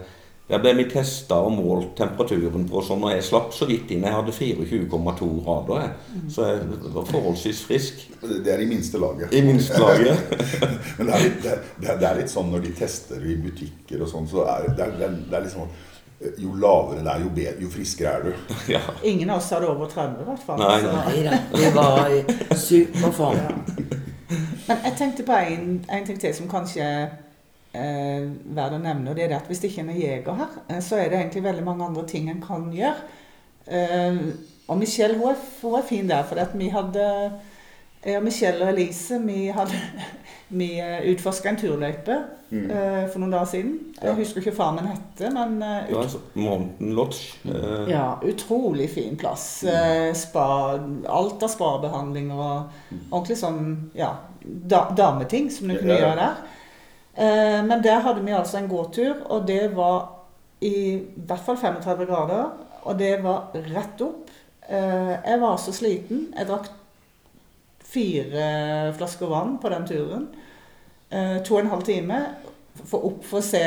der 0.49 0.61
ble 0.63 0.71
vi 0.79 0.85
testa 0.89 1.37
og 1.45 1.53
målt 1.53 1.91
temperaturen 1.99 2.65
på 2.69 2.81
sånn, 2.85 3.03
og 3.05 3.13
jeg 3.13 3.25
slapp 3.27 3.53
så 3.53 3.67
vidt 3.69 3.93
inn. 3.93 4.05
Jeg 4.07 4.15
hadde 4.15 4.33
24,2 4.33 5.27
grader, 5.45 5.83
jeg. 5.83 6.23
så 6.33 6.47
jeg 6.47 6.79
var 6.95 7.05
forholdsvis 7.11 7.61
frisk. 7.69 8.07
Det 8.23 8.53
er 8.55 8.65
i 8.65 8.69
minste 8.69 9.01
laget. 9.01 9.33
I 9.33 9.43
minstelaget. 9.45 10.33
Men 10.97 11.11
det 11.11 11.13
er, 11.13 11.27
litt, 11.27 11.37
det, 11.45 11.53
er, 11.53 12.01
det 12.01 12.09
er 12.09 12.17
litt 12.23 12.33
sånn 12.33 12.49
når 12.49 12.65
de 12.65 12.73
tester 12.81 13.29
i 13.29 13.37
butikker 13.45 14.01
og 14.01 14.09
sånn, 14.09 14.25
så 14.31 14.47
er 14.49 14.71
det, 14.71 14.75
det, 14.81 14.89
er, 14.89 15.21
det 15.29 15.37
er 15.37 15.45
litt 15.45 15.53
sånn 15.53 15.69
jo 16.19 16.53
lavere 16.59 17.03
det 17.03 17.11
er, 17.11 17.21
jo, 17.23 17.29
bedre, 17.35 17.61
jo 17.63 17.69
friskere 17.71 18.11
er 18.11 18.25
du. 18.27 18.53
ja. 18.75 18.81
Ingen 19.03 19.29
av 19.29 19.39
oss 19.39 19.49
hadde 19.55 19.69
over 19.71 19.87
30 19.87 20.19
i 20.19 20.27
hvert 20.27 20.43
fall. 20.45 20.59
Nei, 20.59 20.81
nei. 20.83 21.05
Nei 21.07 21.23
da, 21.29 21.39
vi 21.55 21.71
var 21.75 22.11
i 22.11 22.59
superform. 22.59 23.63
Men 24.67 24.83
jeg 24.85 24.95
tenkte 24.99 25.25
på 25.25 25.37
en, 25.39 25.79
en 25.89 26.05
ting 26.05 26.19
til 26.21 26.35
som 26.35 26.49
kanskje 26.51 26.85
eh, 27.73 28.27
verdt 28.27 28.75
å 28.77 28.81
nevne. 28.83 29.09
og 29.09 29.17
det 29.17 29.25
er 29.25 29.33
det 29.33 29.39
at 29.39 29.47
Hvis 29.49 29.63
det 29.63 29.71
ikke 29.71 29.85
er 29.85 29.89
noen 29.89 30.01
jeger 30.01 30.39
her, 30.41 30.59
eh, 30.67 30.81
så 30.85 30.99
er 30.99 31.09
det 31.09 31.21
egentlig 31.21 31.45
veldig 31.47 31.65
mange 31.65 31.87
andre 31.87 32.05
ting 32.07 32.29
en 32.29 32.43
kan 32.43 32.67
gjøre. 32.73 33.07
Eh, 33.65 34.19
og 34.69 34.77
Michelle 34.77 35.17
hun 35.17 35.31
er, 35.31 35.47
hun 35.63 35.79
er 35.79 35.87
fin 35.87 36.09
der, 36.09 36.27
for 36.29 36.41
at 36.41 36.53
vi 36.53 36.69
hadde 36.69 37.07
Jeg 38.05 38.15
og 38.15 38.23
Michelle 38.23 38.63
og 38.63 38.69
Elise 38.71 39.17
vi, 39.25 39.49
hadde, 39.51 39.79
vi 40.59 40.69
utforska 41.11 41.51
en 41.51 41.57
turløype 41.59 42.15
eh, 42.15 43.07
for 43.11 43.17
noen 43.19 43.33
dager 43.33 43.49
siden. 43.51 43.73
Ja. 43.97 44.09
Jeg 44.09 44.21
husker 44.21 44.39
ikke 44.39 44.53
hva 44.53 44.59
farmen 44.61 44.87
hette, 44.87 45.31
men 45.35 45.57
Ja, 45.59 45.81
var 45.91 46.05
en 46.05 46.13
sånn 46.13 46.29
Mountain 46.39 46.93
Lodge. 46.95 47.33
Uh... 47.43 47.89
ja, 47.91 48.05
utrolig 48.23 48.87
fin 48.93 49.19
plass. 49.19 49.49
Eh, 49.67 50.13
spa, 50.15 50.45
alt 51.11 51.43
av 51.43 51.51
spabehandling 51.51 52.31
og 52.31 52.71
ordentlig 53.09 53.39
sånn 53.41 53.91
ja, 53.99 54.13
da, 54.45 54.85
dameting 54.95 55.51
som 55.51 55.67
du 55.67 55.75
kunne 55.75 55.97
Ja, 55.97 55.99
ja. 55.99 56.07
gjøre 56.07 56.23
der. 56.23 56.55
Eh, 57.19 57.59
men 57.67 57.83
der 57.83 57.99
hadde 57.99 58.23
vi 58.23 58.31
altså 58.31 58.57
en 58.61 58.71
gåtur, 58.71 59.25
og 59.27 59.47
det 59.47 59.73
var 59.75 60.07
i 60.63 60.99
hvert 61.27 61.43
fall 61.45 61.57
35 61.59 62.05
grader. 62.07 62.51
Og 62.87 62.95
det 62.99 63.17
var 63.23 63.51
rett 63.73 64.01
opp. 64.01 64.29
Eh, 64.69 65.15
jeg 65.25 65.39
var 65.41 65.57
så 65.59 65.73
sliten. 65.75 66.29
Jeg 66.37 66.47
drakk 66.47 66.69
fire 67.89 68.93
flasker 68.97 69.31
vann 69.31 69.57
på 69.61 69.71
den 69.73 69.87
turen. 69.89 70.29
Eh, 71.09 71.41
to 71.43 71.57
og 71.57 71.63
en 71.63 71.73
halv 71.73 71.85
time. 71.87 72.21
For 72.79 73.09
opp 73.09 73.25
for 73.27 73.41
å 73.41 73.45
se 73.45 73.63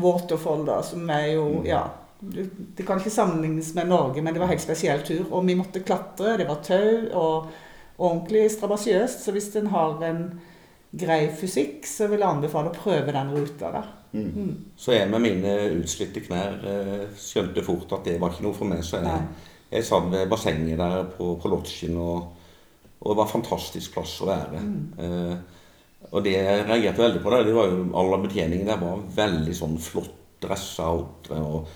waterfall, 0.00 0.64
da, 0.66 0.80
som 0.82 1.10
er 1.10 1.34
jo 1.34 1.62
Ja. 1.66 1.84
Det 2.24 2.86
kan 2.86 2.96
ikke 2.96 3.10
sammenlignes 3.10 3.74
med 3.74 3.88
Norge, 3.90 4.22
men 4.22 4.32
det 4.32 4.40
var 4.40 4.46
en 4.46 4.54
helt 4.54 4.62
spesiell 4.62 5.02
tur. 5.04 5.26
Og 5.30 5.44
vi 5.44 5.54
måtte 5.54 5.82
klatre, 5.84 6.38
det 6.38 6.46
var 6.48 6.62
tau, 6.64 7.08
og 7.12 7.50
ordentlig 7.98 8.50
strabasiøst. 8.50 9.24
Så 9.24 9.32
hvis 9.32 9.50
en 9.56 9.66
har 9.66 10.00
en 10.02 10.40
grei 10.90 11.28
fysikk, 11.28 11.84
så 11.86 12.06
vil 12.08 12.22
jeg 12.22 12.28
anbefale 12.28 12.70
å 12.70 12.78
prøve 12.78 13.12
den 13.12 13.34
ruta 13.34 13.72
der. 13.74 13.90
Mm. 14.14 14.54
Så 14.76 14.94
jeg 14.94 15.10
med 15.10 15.20
mine 15.20 15.52
utslitte 15.74 16.22
knær 16.24 16.64
eh, 16.64 17.04
skjønte 17.18 17.64
fort 17.66 17.92
at 17.92 18.06
det 18.06 18.16
var 18.22 18.32
ikke 18.32 18.46
noe 18.46 18.56
for 18.56 18.70
meg. 18.70 18.84
Så 18.86 19.02
jeg, 19.02 19.26
jeg 19.74 20.10
ved 20.10 20.28
bassenget 20.30 20.78
der 20.78 21.04
på, 21.18 21.34
på 21.42 21.50
lodgen, 21.50 21.98
og, 21.98 22.33
og 23.04 23.10
det 23.10 23.16
var 23.20 23.26
en 23.28 23.34
fantastisk 23.36 23.92
plass 23.94 24.16
å 24.24 24.28
være. 24.30 24.60
Eh, 25.04 25.34
og 26.10 26.24
det 26.24 26.34
jeg 26.34 26.64
reagerte 26.64 27.02
veldig 27.02 27.20
på, 27.20 27.32
det, 27.32 27.40
det 27.48 27.56
var 27.56 27.68
jo 27.68 27.86
alle 28.00 28.20
betjeningen 28.24 28.68
der 28.70 28.80
var 28.80 29.02
veldig 29.16 29.56
sånn 29.56 29.76
flott 29.82 30.20
dressa 30.44 30.88
outre. 30.92 31.40
Og, 31.40 31.68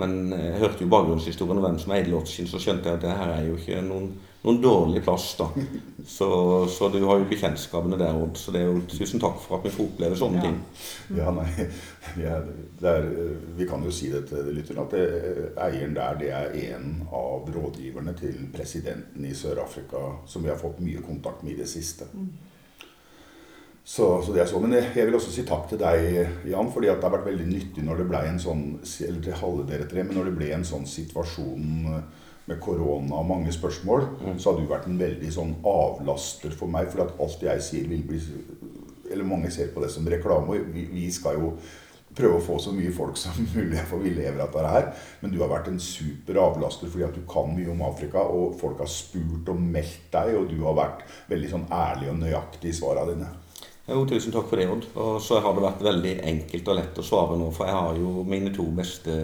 men 0.00 0.32
jeg 0.32 0.62
hørte 0.62 0.84
jo 0.84 0.92
bakgrunnshistorien 0.92 1.60
om 1.60 1.66
hvem 1.66 1.78
som 1.82 1.94
eide 1.96 2.12
lodgen, 2.12 2.48
så 2.48 2.60
skjønte 2.62 2.88
jeg 2.88 3.00
at 3.00 3.04
det 3.04 3.16
her 3.20 3.34
er 3.34 3.46
jo 3.48 3.58
ikke 3.58 3.82
noen, 3.84 4.10
noen 4.40 4.60
dårlig 4.62 5.02
plass, 5.04 5.34
da. 5.36 5.46
Så, 6.08 6.26
så 6.72 6.88
du 6.88 6.98
har 7.04 7.18
jo 7.20 7.26
bekjentskapene 7.28 7.98
der, 8.00 8.16
òg. 8.16 8.38
Så 8.40 8.54
det 8.54 8.62
er 8.62 8.70
jo 8.70 8.80
tusen 8.88 9.20
takk 9.20 9.36
for 9.42 9.58
at 9.58 9.66
vi 9.68 9.72
får 9.74 9.90
oppleve 9.90 10.16
sånne 10.16 10.40
Ja. 10.40 10.46
ting. 10.46 10.60
Ja, 11.18 11.30
nei, 11.36 11.66
vi, 12.16 12.24
er, 12.24 12.46
det 12.80 12.94
er, 12.94 13.08
vi 13.58 13.66
kan 13.68 13.84
jo 13.84 13.92
si 13.92 14.08
det 14.12 14.22
til 14.30 14.48
lytterne 14.56 14.86
at 14.86 14.94
det, 14.96 15.04
eieren 15.60 15.92
der 15.98 16.16
det 16.22 16.30
er 16.32 16.54
en 16.70 17.02
av 17.12 17.50
rådgiverne 17.52 18.14
til 18.16 18.46
presidenten 18.54 19.26
i 19.28 19.34
Sør-Afrika 19.36 20.06
som 20.26 20.42
vi 20.46 20.48
har 20.52 20.60
fått 20.62 20.80
mye 20.80 21.02
kontakt 21.04 21.44
med 21.44 21.58
i 21.58 21.60
det 21.60 21.68
siste. 21.68 22.08
Så, 23.84 24.06
så 24.22 24.32
det 24.32 24.42
er 24.42 24.46
så. 24.48 24.60
Men 24.62 24.72
jeg 24.76 25.06
vil 25.08 25.16
også 25.18 25.32
si 25.34 25.42
takk 25.48 25.68
til 25.70 25.80
deg, 25.80 26.08
Jan, 26.48 26.68
fordi 26.72 26.88
at 26.92 27.00
det 27.00 27.08
har 27.08 27.14
vært 27.16 27.28
veldig 27.30 27.46
nyttig 27.48 27.84
når 27.84 28.02
det 28.02 28.08
ble 28.12 28.20
en 28.28 28.38
sånn 28.40 28.64
Eller 29.06 29.22
til 29.24 29.36
alle 29.42 29.64
dere 29.68 29.88
tre, 29.90 30.04
men 30.04 30.16
når 30.16 30.28
det 30.30 30.34
ble 30.38 30.50
en 30.54 30.66
sånn 30.68 30.86
situasjon 30.86 31.88
med 32.50 32.60
korona 32.62 33.20
og 33.20 33.28
mange 33.28 33.52
spørsmål, 33.54 34.08
så 34.38 34.50
har 34.50 34.58
du 34.58 34.70
vært 34.70 34.88
en 34.90 34.98
veldig 35.00 35.30
sånn 35.34 35.52
avlaster 35.66 36.54
for 36.56 36.72
meg. 36.72 36.90
For 36.92 37.06
at 37.06 37.14
alt 37.22 37.46
jeg 37.46 37.66
sier, 37.66 37.90
vil 37.90 38.02
bli 38.06 38.20
Eller 39.10 39.26
mange 39.26 39.50
ser 39.50 39.72
på 39.74 39.82
det 39.82 39.90
som 39.90 40.06
reklame. 40.06 40.54
og 40.54 40.74
Vi, 40.74 40.84
vi 40.92 41.08
skal 41.10 41.34
jo 41.34 41.56
prøve 42.14 42.38
å 42.38 42.42
få 42.42 42.58
så 42.62 42.72
mye 42.74 42.92
folk 42.94 43.18
som 43.18 43.34
mulig, 43.54 43.80
for 43.88 44.02
vi 44.02 44.12
lever 44.14 44.38
av 44.38 44.50
dette 44.52 44.72
her. 44.74 44.88
Men 45.22 45.32
du 45.32 45.40
har 45.42 45.50
vært 45.50 45.70
en 45.70 45.80
super 45.82 46.38
avlaster 46.42 46.90
fordi 46.90 47.06
at 47.06 47.16
du 47.18 47.22
kan 47.30 47.50
mye 47.54 47.70
om 47.72 47.84
Afrika, 47.86 48.22
og 48.22 48.58
folk 48.60 48.82
har 48.82 48.90
spurt 48.90 49.50
og 49.50 49.60
meldt 49.60 50.10
deg, 50.14 50.34
og 50.38 50.50
du 50.50 50.58
har 50.66 50.78
vært 50.78 51.06
veldig 51.30 51.54
sånn 51.54 51.70
ærlig 51.74 52.10
og 52.12 52.20
nøyaktig 52.22 52.72
i 52.72 52.76
svarene 52.80 53.14
dine. 53.14 53.30
Jo, 53.90 54.04
tusen 54.06 54.30
takk 54.30 54.46
for 54.46 54.60
det, 54.60 54.68
Odd. 54.70 54.84
Og 55.02 55.16
så 55.24 55.40
har 55.42 55.56
det 55.56 55.64
vært 55.64 55.80
veldig 55.82 56.12
enkelt 56.30 56.68
og 56.70 56.78
lett 56.78 57.00
å 57.02 57.06
svare 57.06 57.38
nå, 57.40 57.48
for 57.54 57.66
jeg 57.66 57.78
har 57.80 57.98
jo 57.98 58.26
mine 58.28 58.52
to 58.54 58.68
beste 58.76 59.16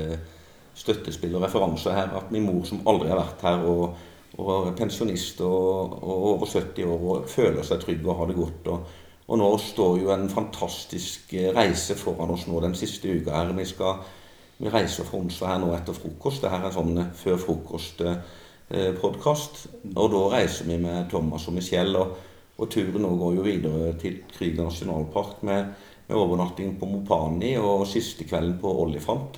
støttespill 0.76 1.38
og 1.38 1.46
referanser 1.46 1.96
her. 1.96 2.12
At 2.18 2.30
min 2.34 2.46
mor, 2.46 2.62
som 2.68 2.84
aldri 2.88 3.10
har 3.12 3.22
vært 3.22 3.46
her, 3.46 3.64
og, 3.66 3.96
og 4.36 4.70
pensjonist 4.78 5.40
og, 5.46 5.96
og 6.02 6.28
over 6.34 6.52
70 6.52 6.84
år, 6.84 7.08
og 7.10 7.32
føler 7.32 7.66
seg 7.66 7.82
trygg 7.82 8.06
og 8.06 8.20
har 8.20 8.30
det 8.30 8.38
godt. 8.38 8.70
Og, 8.74 8.94
og 9.26 9.40
nå 9.40 9.50
står 9.58 9.98
jo 10.04 10.12
en 10.14 10.28
fantastisk 10.30 11.34
eh, 11.34 11.50
reise 11.56 11.96
foran 11.98 12.30
oss 12.36 12.46
nå 12.46 12.60
den 12.62 12.76
siste 12.78 13.10
uka 13.10 13.34
her. 13.34 13.50
Vi 13.56 13.66
skal 13.66 14.04
vi 14.58 14.70
reiser 14.72 15.04
fra 15.04 15.18
onsdag 15.20 15.50
her 15.50 15.58
nå 15.60 15.74
etter 15.76 15.92
frokost. 15.96 16.42
Dette 16.44 16.56
er 16.64 16.72
sånn 16.72 16.98
eh, 17.02 17.10
før 17.18 17.36
frokost-podkast. 17.42 19.54
Og 19.92 20.06
da 20.14 20.20
reiser 20.32 20.64
vi 20.70 20.76
med 20.80 21.10
Thomas 21.12 21.48
og 21.50 21.54
Michelle. 21.58 21.98
Og, 22.00 22.08
og 22.56 22.66
turen 22.72 23.02
nå 23.04 23.10
går 23.20 23.32
jo 23.36 23.42
videre 23.44 23.92
til 24.00 24.14
Krüger 24.32 24.64
nasjonalpark 24.64 25.36
med, 25.44 25.60
med 26.06 26.16
overnatting 26.16 26.70
på 26.80 26.84
Mopani 26.88 27.52
og 27.60 27.84
siste 27.90 28.24
kvelden 28.24 28.56
på 28.62 28.68
Olifant. 28.86 29.34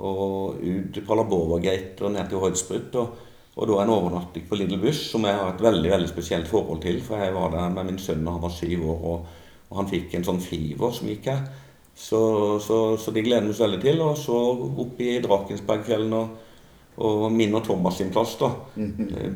Og 0.00 0.60
ut 0.62 0.92
til 0.94 1.04
Palabova-gate 1.06 2.04
og 2.06 2.14
ned 2.14 2.28
til 2.30 2.40
Hoidsbrut. 2.42 2.94
Og, 3.00 3.26
og 3.56 3.66
da 3.68 3.80
en 3.82 3.92
overnatting 3.92 4.46
på 4.48 4.56
Little 4.56 4.78
Bush, 4.80 5.10
som 5.10 5.24
jeg 5.28 5.36
har 5.36 5.52
et 5.52 5.62
veldig 5.64 5.90
veldig 5.90 6.08
spesielt 6.08 6.48
forhold 6.48 6.80
til. 6.84 7.00
For 7.04 7.20
jeg 7.20 7.34
var 7.34 7.50
der 7.52 7.68
med 7.74 7.90
min 7.90 7.98
sønn 8.00 8.24
da 8.24 8.36
han 8.36 8.42
var 8.44 8.54
syv 8.54 8.86
år, 8.94 9.02
og, 9.14 9.26
og 9.70 9.80
han 9.82 9.90
fikk 9.90 10.14
en 10.16 10.24
sånn 10.26 10.40
fever 10.40 10.94
som 10.96 11.10
gikk 11.10 11.28
her. 11.32 11.42
Så, 12.00 12.20
så, 12.64 12.76
så 12.96 13.12
de 13.12 13.20
gleder 13.26 13.44
vi 13.44 13.52
oss 13.52 13.60
veldig 13.60 13.80
til. 13.82 14.00
Og 14.06 14.16
så 14.18 14.38
opp 14.84 15.00
i 15.04 15.18
Drakensbergfjellene 15.24 16.20
og, 16.22 16.46
og 17.00 17.26
min 17.32 17.54
og 17.58 17.64
Thomas 17.66 17.98
sin 18.00 18.10
plass, 18.14 18.36
da. 18.40 18.50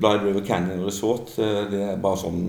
Blind 0.01 0.25
River 0.27 0.45
Canyon 0.47 0.85
Resort. 0.87 1.35
eh, 1.39 1.65
Det 1.71 1.83
er 1.91 2.01
bare 2.03 2.21
sånn 2.25 2.41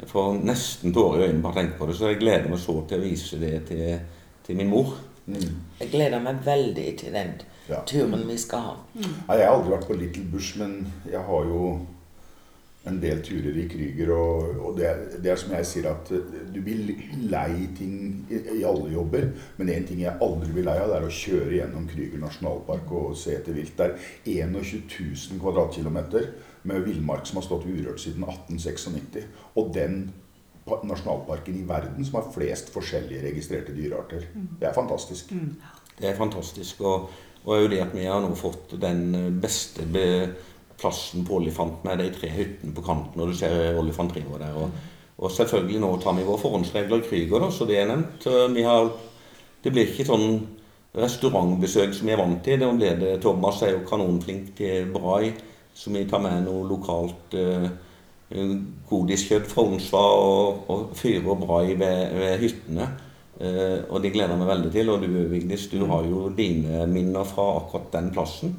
Jeg 0.00 0.08
får 0.10 0.40
nesten 0.42 0.92
tårer 0.92 1.20
i 1.20 1.26
øynene 1.28 1.42
bare 1.44 1.60
tenke 1.60 1.78
på 1.78 1.86
det. 1.86 1.94
Så 1.98 2.08
jeg 2.10 2.18
gleder 2.24 2.48
meg 2.50 2.58
så 2.58 2.78
til 2.88 2.98
å 2.98 3.04
vise 3.04 3.38
det 3.38 3.52
til, 3.68 4.00
til 4.42 4.56
min 4.58 4.70
mor. 4.72 4.96
Jeg 5.28 5.90
gleder 5.92 6.20
meg 6.22 6.40
veldig 6.44 6.98
til 6.98 7.12
den 7.14 7.34
Ja. 7.68 7.78
turen 7.86 8.24
vi 8.28 8.36
skal 8.38 8.58
ha. 8.60 8.72
Nei, 8.94 9.36
jeg 9.38 9.46
har 9.46 9.54
aldri 9.54 9.70
vært 9.70 9.86
på 9.86 9.94
Little 10.00 10.24
Bush, 10.32 10.56
men 10.58 10.86
jeg 11.10 11.20
har 11.22 11.44
jo 11.46 11.86
en 12.90 12.96
del 13.00 13.20
turer 13.22 13.54
i 13.62 13.68
Krüger, 13.70 14.10
og, 14.10 14.56
og 14.66 14.76
det, 14.76 14.86
er- 14.88 15.20
det 15.22 15.30
er 15.30 15.36
som 15.38 15.52
jeg 15.54 15.66
sier 15.66 15.86
at 15.92 16.10
eh, 16.10 16.32
du 16.52 16.58
blir 16.60 16.90
lei 17.30 17.68
ting 17.78 18.26
i, 18.28 18.40
i 18.58 18.64
alle 18.66 18.90
jobber, 18.90 19.28
men 19.58 19.68
en 19.70 19.84
ting 19.86 20.00
jeg 20.02 20.16
aldri 20.20 20.50
blir 20.56 20.64
lei 20.66 20.74
av, 20.82 20.88
det 20.90 20.96
er 20.98 21.06
å 21.06 21.14
kjøre 21.14 21.54
gjennom 21.60 21.86
Krüger 21.92 22.18
nasjonalpark 22.24 22.90
og 22.90 23.14
se 23.16 23.36
etter 23.36 23.54
vilt. 23.54 23.76
Det 23.78 23.86
er 23.86 24.50
21 24.50 24.82
000 24.90 25.38
kvadratkilometer 25.44 26.26
med 26.64 26.82
villmark 26.88 27.26
som 27.30 27.38
har 27.38 27.46
stått 27.46 27.68
urørt 27.70 28.02
siden 28.02 28.26
1896, 28.26 29.22
og 29.54 29.70
den 29.78 30.10
pa- 30.66 30.80
nasjonalparken 30.86 31.56
i 31.60 31.66
verden 31.68 32.04
som 32.04 32.20
har 32.20 32.30
flest 32.34 32.70
forskjellige 32.74 33.22
registrerte 33.26 33.74
dyrearter. 33.76 34.24
Det 34.60 34.68
er 34.68 34.74
fantastisk. 34.76 35.32
Det 35.98 36.08
er 36.08 36.16
fantastisk. 36.18 36.80
Og, 36.80 37.10
og 37.44 37.56
er 37.56 37.60
jo 37.64 37.68
det 37.72 37.80
at 37.84 37.94
vi 37.96 38.04
har 38.06 38.20
nå 38.24 38.32
fått 38.38 38.76
den 38.80 39.02
eh, 39.18 39.28
beste 39.42 39.84
be 39.92 40.06
plassen 40.82 41.22
på 41.26 41.36
Olifant 41.38 41.84
er 41.86 41.96
de 42.00 42.08
tre 42.10 42.28
hyttene 42.32 42.72
på 42.74 42.82
kanten, 42.82 43.20
og 43.22 43.28
du 43.30 43.36
ser 43.38 43.76
Olifant 43.78 44.14
der. 44.14 44.56
Og, 44.56 44.70
og 45.22 45.30
selvfølgelig 45.30 45.80
nå 45.84 45.90
tar 46.02 46.16
vi 46.16 46.24
våre 46.26 46.40
forhåndsregler 46.42 47.02
i 47.02 47.06
Krüger, 47.06 47.44
så 47.54 47.66
det 47.68 47.76
er 47.82 47.86
nevnt. 47.92 48.26
Eh, 48.26 48.48
Vi 48.54 48.62
har, 48.66 48.90
det 49.62 49.72
blir 49.72 49.86
ikke 49.92 50.08
sånn 50.08 50.40
restaurantbesøk 50.94 51.94
som 51.96 52.06
vi 52.08 52.12
er 52.14 52.20
vant 52.20 52.42
til. 52.44 52.60
Det 52.60 52.68
blir 52.78 52.98
det 53.00 53.12
Thomas 53.22 53.62
er 53.64 53.76
jo 53.76 53.84
kanonflink 53.88 54.54
til 54.58 54.90
Brai, 54.92 55.32
så 55.74 55.90
vi 55.94 56.02
tar 56.10 56.20
med 56.20 56.44
noe 56.46 56.66
lokalt 56.68 57.36
eh, 57.38 57.68
godiskjøtt 58.88 59.48
fra 59.50 59.64
Onsdag 59.68 60.12
og, 60.26 60.68
og 60.72 60.92
fyrer 60.96 61.40
Brai 61.40 61.74
ved, 61.74 62.14
ved 62.18 62.38
hyttene. 62.42 62.90
Uh, 63.42 63.82
og 63.90 64.02
det 64.04 64.12
gleder 64.14 64.36
jeg 64.36 64.38
meg 64.38 64.50
veldig 64.52 64.70
til. 64.72 64.90
Og 64.92 65.02
du 65.02 65.08
Vigdis, 65.32 65.66
du 65.72 65.82
har 65.90 66.06
jo 66.06 66.28
dine 66.36 66.86
minner 66.90 67.26
fra 67.26 67.48
akkurat 67.58 67.90
den 67.96 68.10
plassen. 68.14 68.54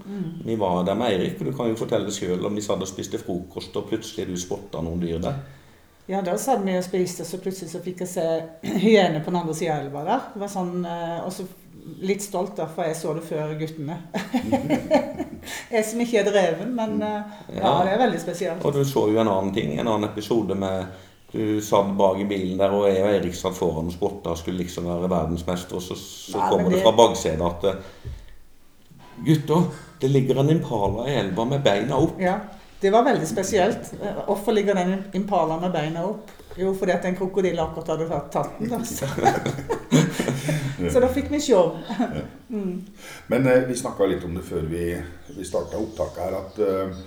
Vi 0.45 0.59
var 0.59 0.83
der 0.85 0.97
med 0.99 1.13
Eirik, 1.13 1.39
og 1.39 1.49
du 1.49 1.55
kan 1.55 1.71
jo 1.71 1.79
fortelle 1.79 2.11
sjøl 2.11 2.45
om 2.45 2.55
vi 2.55 2.65
satt 2.65 2.83
og 2.83 2.89
spiste 2.89 3.21
frokost, 3.21 3.75
og 3.79 3.87
plutselig 3.91 4.27
du 4.27 4.39
spotta 4.39 4.83
noen 4.83 5.01
dyr 5.01 5.21
der. 5.23 5.39
Ja, 6.09 6.19
da 6.19 6.35
satt 6.37 6.65
vi 6.65 6.75
og 6.75 6.83
spiste, 6.83 7.23
så 7.23 7.39
plutselig 7.39 7.71
så 7.71 7.79
fikk 7.83 8.03
jeg 8.03 8.11
se 8.11 8.25
hyener 8.85 9.21
på 9.23 9.31
den 9.31 9.39
andre 9.39 9.55
sida 9.55 9.77
av 9.77 9.85
elva 9.85 10.03
der. 10.09 10.25
Det 10.33 10.43
var 10.43 10.51
sånn, 10.51 10.73
uh, 10.83 11.19
og 11.23 11.31
så 11.31 11.47
litt 12.01 12.21
stolt 12.23 12.55
da, 12.57 12.65
for 12.67 12.83
jeg 12.87 12.95
så 12.95 13.13
det 13.17 13.23
før 13.27 13.53
guttene. 13.59 13.97
jeg 15.73 15.85
som 15.85 15.99
ikke 16.03 16.21
er 16.21 16.29
dreven, 16.29 16.75
men 16.77 17.01
eh, 17.01 17.33
ja, 17.57 17.61
Ja. 17.61 17.73
det 17.83 17.93
er 17.95 18.03
veldig 18.05 18.21
spesielt. 18.21 18.65
Og 18.65 18.73
du 18.73 18.83
så 18.87 19.07
jo 19.11 19.19
en 19.21 19.27
annen 19.31 19.53
ting, 19.55 19.73
en 19.79 19.87
annen 19.87 20.09
episode 20.09 20.55
med 20.55 20.85
du 21.33 21.57
satt 21.65 21.87
bak 21.97 22.19
i 22.21 22.27
bilen 22.29 22.59
der, 22.59 22.69
og 22.77 22.85
jeg 22.87 23.01
og 23.01 23.09
Erik 23.09 23.33
satt 23.35 23.55
foran 23.57 23.87
og 23.89 23.93
spotta 23.95 24.29
og 24.35 24.37
skulle 24.37 24.61
liksom 24.61 24.85
være 24.85 25.09
verdensmester, 25.09 25.79
og 25.79 25.81
så, 25.81 25.95
så 25.97 26.37
Nei, 26.37 26.49
kommer 26.51 26.69
det 26.69 26.77
det- 26.77 26.83
fra 26.85 26.91
baksetet 26.99 27.41
at 27.47 27.63
eh, 27.71 28.11
Gutter, 29.25 29.63
det 30.01 30.09
ligger 30.11 30.39
en 30.41 30.49
impala 30.49 31.07
i 31.09 31.15
elva 31.15 31.45
med 31.45 31.63
beina 31.65 31.97
opp. 32.01 32.19
Ja, 32.21 32.37
det 32.81 32.91
var 32.91 33.03
veldig 33.05 33.27
spesielt. 33.29 33.93
Eh, 34.01 34.23
Hvorfor 34.27 34.51
ligger 34.51 34.73
den 34.75 35.03
impala 35.13 35.59
med 35.61 35.71
beina 35.73 36.05
opp? 36.05 36.29
Jo, 36.59 36.73
fordi 36.77 36.93
at 36.93 37.07
en 37.09 37.17
krokodille 37.17 37.63
akkurat 37.63 37.93
hadde 37.95 38.21
tatt, 38.33 38.59
den. 38.59 38.73
Altså. 38.77 39.09
Så. 40.83 40.99
da 40.99 41.07
fikk 41.07 41.29
vi 41.31 41.39
show. 41.41 41.77
Men 43.31 43.47
eh, 43.47 43.65
vi 43.69 43.75
snakka 43.77 44.05
litt 44.09 44.25
om 44.27 44.35
det 44.35 44.43
før 44.45 44.65
vi, 44.67 44.87
vi 45.33 45.45
starta 45.47 45.79
opptaket 45.79 46.23
her, 46.25 46.39
at 46.41 46.59
eh, 46.65 47.03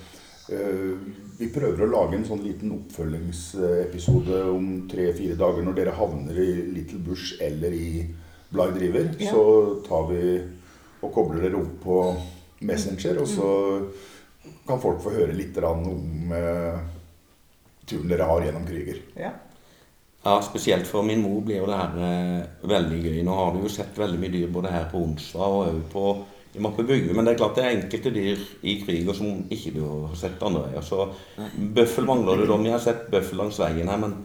Eh, 0.47 0.99
vi 1.39 1.49
prøver 1.51 1.83
å 1.83 1.91
lage 1.91 2.17
en 2.17 2.27
sånn 2.27 2.45
liten 2.45 2.71
oppfølgingsepisode 2.77 4.45
om 4.53 4.69
tre-fire 4.91 5.35
dager 5.39 5.65
når 5.67 5.79
dere 5.81 5.95
havner 5.97 6.39
i 6.39 6.51
Little 6.71 7.01
Bush 7.03 7.41
eller 7.43 7.75
i 7.75 8.05
Bly 8.53 8.69
Driver. 8.77 9.09
Ja. 9.19 9.33
Så 9.35 9.43
tar 9.89 10.07
vi 10.13 10.21
og 11.03 11.11
kobler 11.13 11.43
dere 11.43 11.59
opp 11.59 11.81
på 11.83 11.97
Messenger, 12.67 13.19
og 13.21 13.29
så 13.29 13.49
kan 14.67 14.81
folk 14.81 15.03
få 15.03 15.13
høre 15.19 15.35
litt 15.37 15.59
om 15.67 16.33
eh, 16.35 16.79
turen 17.89 18.11
dere 18.11 18.29
har 18.29 18.47
gjennom 18.47 18.67
kriger. 18.69 19.03
Ja. 19.19 19.33
Ja, 20.27 20.41
Spesielt 20.43 20.89
for 20.91 21.07
min 21.07 21.23
mor 21.23 21.45
blir 21.47 21.61
jo 21.61 21.67
det 21.69 21.77
her 21.79 22.01
eh, 22.03 22.47
veldig 22.67 22.97
gøy. 22.99 23.21
Nå 23.27 23.35
har 23.39 23.53
du 23.55 23.61
jo 23.63 23.71
sett 23.71 23.99
veldig 23.99 24.19
mye 24.19 24.33
dyr 24.33 24.49
både 24.51 24.73
her 24.75 24.89
på 24.91 24.99
onsdag 25.05 25.45
og 25.45 25.69
òg 25.69 25.85
på 25.93 26.07
i 26.57 26.63
Mappe 26.65 26.83
Bygge. 26.89 27.15
Men 27.15 27.27
det 27.27 27.35
er 27.35 27.39
klart 27.43 27.59
det 27.59 27.65
er 27.65 27.77
enkelte 27.77 28.11
dyr 28.15 28.43
i 28.67 28.75
kriger 28.81 29.15
som 29.15 29.45
ikke 29.53 29.75
du 29.77 29.85
har 29.85 30.17
sett 30.19 30.43
andre 30.43 30.65
veier. 30.67 30.83
Så 30.83 31.07
bøffel 31.77 32.09
mangler 32.09 32.43
du 32.43 32.47
da. 32.49 32.59
Vi 32.65 32.75
har 32.75 32.83
sett 32.83 33.07
bøffel 33.13 33.39
langs 33.43 33.61
veien 33.63 33.93
her, 33.93 34.03
men 34.03 34.19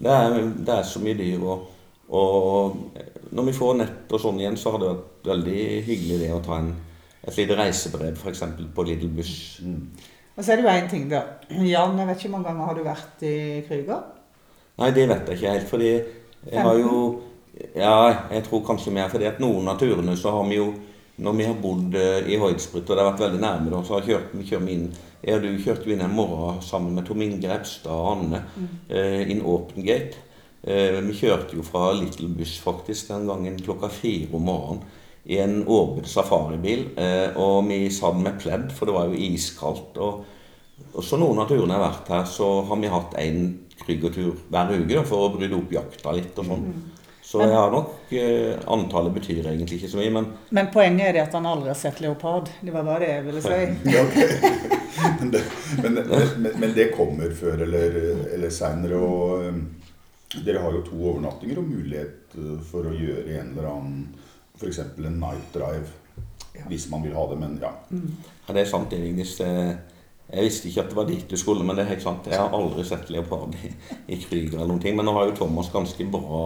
det 0.00 0.12
er, 0.12 0.40
det 0.56 0.74
er 0.80 0.88
så 0.88 1.02
mye 1.04 1.18
dyr. 1.20 1.44
Og, 1.46 1.70
og 2.10 3.30
når 3.36 3.50
vi 3.50 3.56
får 3.60 3.78
nett 3.84 4.16
og 4.16 4.22
sånn 4.22 4.42
igjen, 4.42 4.58
så 4.58 4.74
har 4.74 4.82
det 4.82 4.92
vært 4.92 5.30
veldig 5.30 5.60
hyggelig 5.86 6.20
det 6.24 6.32
å 6.34 6.42
ta 6.44 6.58
en, 6.62 6.72
et 7.22 7.38
lite 7.38 7.58
reisebrev 7.58 8.18
f.eks. 8.18 8.44
på 8.74 8.88
Little 8.88 9.12
Bush. 9.14 9.62
Og 10.36 10.44
så 10.44 10.52
er 10.52 10.60
det 10.60 10.66
jo 10.66 10.72
én 10.72 10.90
ting, 10.90 11.06
da. 11.10 11.22
Jan, 11.48 11.96
jeg 11.98 12.08
vet 12.10 12.18
ikke 12.20 12.28
hvor 12.28 12.38
mange 12.38 12.50
ganger 12.50 12.68
har 12.68 12.76
du 12.76 12.82
vært 12.84 13.22
i 13.24 13.36
Krüger? 13.68 14.02
Nei, 14.76 14.90
det 14.92 15.06
vet 15.08 15.30
jeg 15.30 15.38
ikke 15.38 15.54
helt, 15.54 15.70
fordi 15.70 15.92
jeg 16.52 16.66
har 16.66 16.82
jo 16.82 16.98
Ja, 17.72 18.26
jeg 18.28 18.42
tror 18.44 18.60
kanskje 18.66 18.92
mer 18.92 19.08
fordi 19.08 19.24
at 19.24 19.38
noen 19.40 19.68
av 19.72 19.78
turene 19.80 20.12
så 20.20 20.34
har 20.34 20.44
vi 20.44 20.58
jo 20.58 20.74
Når 21.16 21.32
vi 21.32 21.44
har 21.48 21.54
bodd 21.56 21.94
eh, 21.96 22.26
i 22.28 22.36
Hoidsprut, 22.36 22.90
og 22.90 22.92
det 22.92 23.00
har 23.00 23.08
vært 23.08 23.22
veldig 23.22 23.40
nærme, 23.40 23.70
da, 23.72 23.78
så 23.80 23.94
har 23.96 24.04
kjørt, 24.04 24.34
vi 24.36 24.44
kjørt 24.44 24.68
inn 24.68 24.90
Jeg 25.22 25.38
og 25.38 25.46
du 25.46 25.62
kjørte 25.64 25.88
inn 25.94 26.02
en 26.04 26.12
morgen 26.12 26.60
sammen 26.60 26.92
med 26.92 27.06
Tom 27.08 27.22
Inge 27.24 27.48
Repstad 27.48 27.88
og 27.94 28.10
Anne 28.10 28.42
eh, 28.92 29.22
inn 29.32 29.40
Open 29.40 29.86
Gate. 29.86 30.20
Eh, 30.60 31.00
vi 31.06 31.16
kjørte 31.16 31.56
jo 31.56 31.64
fra 31.64 31.94
Little 31.96 32.28
Bush 32.28 32.60
faktisk 32.60 33.08
den 33.08 33.24
gangen 33.30 33.56
klokka 33.64 33.88
fire 33.88 34.28
om 34.36 34.44
morgenen 34.44 34.84
i 35.26 35.38
en 35.42 35.60
åpen 35.66 36.06
safaribil. 36.06 36.88
Eh, 36.96 37.36
og 37.36 37.66
vi 37.68 37.84
satt 37.90 38.18
med 38.22 38.38
pledd, 38.42 38.70
for 38.74 38.88
det 38.88 38.96
var 38.96 39.12
jo 39.12 39.28
iskaldt. 39.28 39.98
og 39.98 40.24
og 40.96 41.04
så 41.04 41.16
noen 41.20 41.40
av 41.40 41.48
turene 41.48 41.72
jeg 41.72 41.80
har 41.80 41.88
vært 41.90 42.10
her, 42.12 42.26
så 42.28 42.46
har 42.68 42.78
vi 42.80 42.92
hatt 42.92 43.14
en 43.20 43.40
kryggertur 43.82 44.36
hver 44.52 44.72
uke 44.72 44.92
da, 44.92 45.02
for 45.08 45.26
å 45.26 45.32
bryte 45.34 45.56
opp 45.56 45.72
jakta 45.72 46.12
litt 46.16 46.38
og 46.40 46.48
sånn. 46.50 46.66
Så 47.26 47.40
jeg 47.42 47.56
har 47.58 47.72
nok 47.72 48.12
eh, 48.14 48.52
Antallet 48.70 49.16
betyr 49.16 49.48
egentlig 49.50 49.80
ikke 49.80 49.90
så 49.90 49.98
mye, 49.98 50.12
men 50.14 50.28
Men 50.54 50.68
poenget 50.72 51.08
er 51.08 51.16
det 51.16 51.22
at 51.24 51.34
han 51.34 51.48
aldri 51.48 51.72
har 51.72 51.78
sett 51.78 51.98
leopard. 52.00 52.52
Det 52.62 52.72
var 52.72 52.86
bare 52.86 53.02
det 53.02 53.08
jeg 53.10 53.24
ville 53.26 53.42
si. 53.42 53.56
Ja, 53.96 54.04
men, 55.20 55.32
det, 55.34 55.42
men, 55.82 55.98
men, 56.06 56.52
men 56.62 56.76
det 56.76 56.92
kommer 56.94 57.34
før 57.34 57.64
eller, 57.66 57.98
eller 58.36 58.54
seinere. 58.54 59.00
Og 59.02 59.48
um, 59.50 59.58
dere 60.36 60.62
har 60.62 60.78
jo 60.78 60.84
to 60.86 61.00
overnattinger 61.00 61.60
og 61.60 61.68
mulighet 61.74 62.38
uh, 62.38 62.54
for 62.70 62.86
å 62.86 62.94
gjøre 62.94 63.40
en 63.40 63.50
eller 63.50 63.68
annen 63.72 64.06
F.eks. 64.56 64.78
en 64.80 65.20
night 65.20 65.54
drive. 65.54 65.86
Hvis 66.66 66.86
man 66.90 67.04
vil 67.04 67.12
ha 67.14 67.26
det, 67.30 67.36
men 67.38 67.58
ja. 67.60 67.70
ja, 67.90 68.54
det 68.54 68.62
er 68.62 68.70
sant. 68.70 68.88
det, 68.90 69.02
Vigdis. 69.02 69.36
Jeg 70.26 70.42
visste 70.42 70.70
ikke 70.70 70.82
at 70.82 70.88
det 70.90 70.96
var 70.96 71.06
dit 71.06 71.26
du 71.30 71.36
skulle, 71.38 71.64
men 71.66 71.76
det 71.76 71.84
er 71.84 71.92
helt 71.92 72.02
sant. 72.02 72.26
Jeg 72.26 72.40
har 72.40 72.54
aldri 72.56 72.82
sett 72.86 73.10
leopard 73.12 73.54
i, 73.54 73.70
i 74.14 74.16
kriger 74.22 74.56
eller 74.56 74.72
noen 74.72 74.82
ting. 74.82 74.96
Men 74.98 75.06
nå 75.06 75.14
har 75.14 75.28
jo 75.28 75.36
Thomas 75.42 75.68
ganske 75.70 76.08
bra 76.10 76.40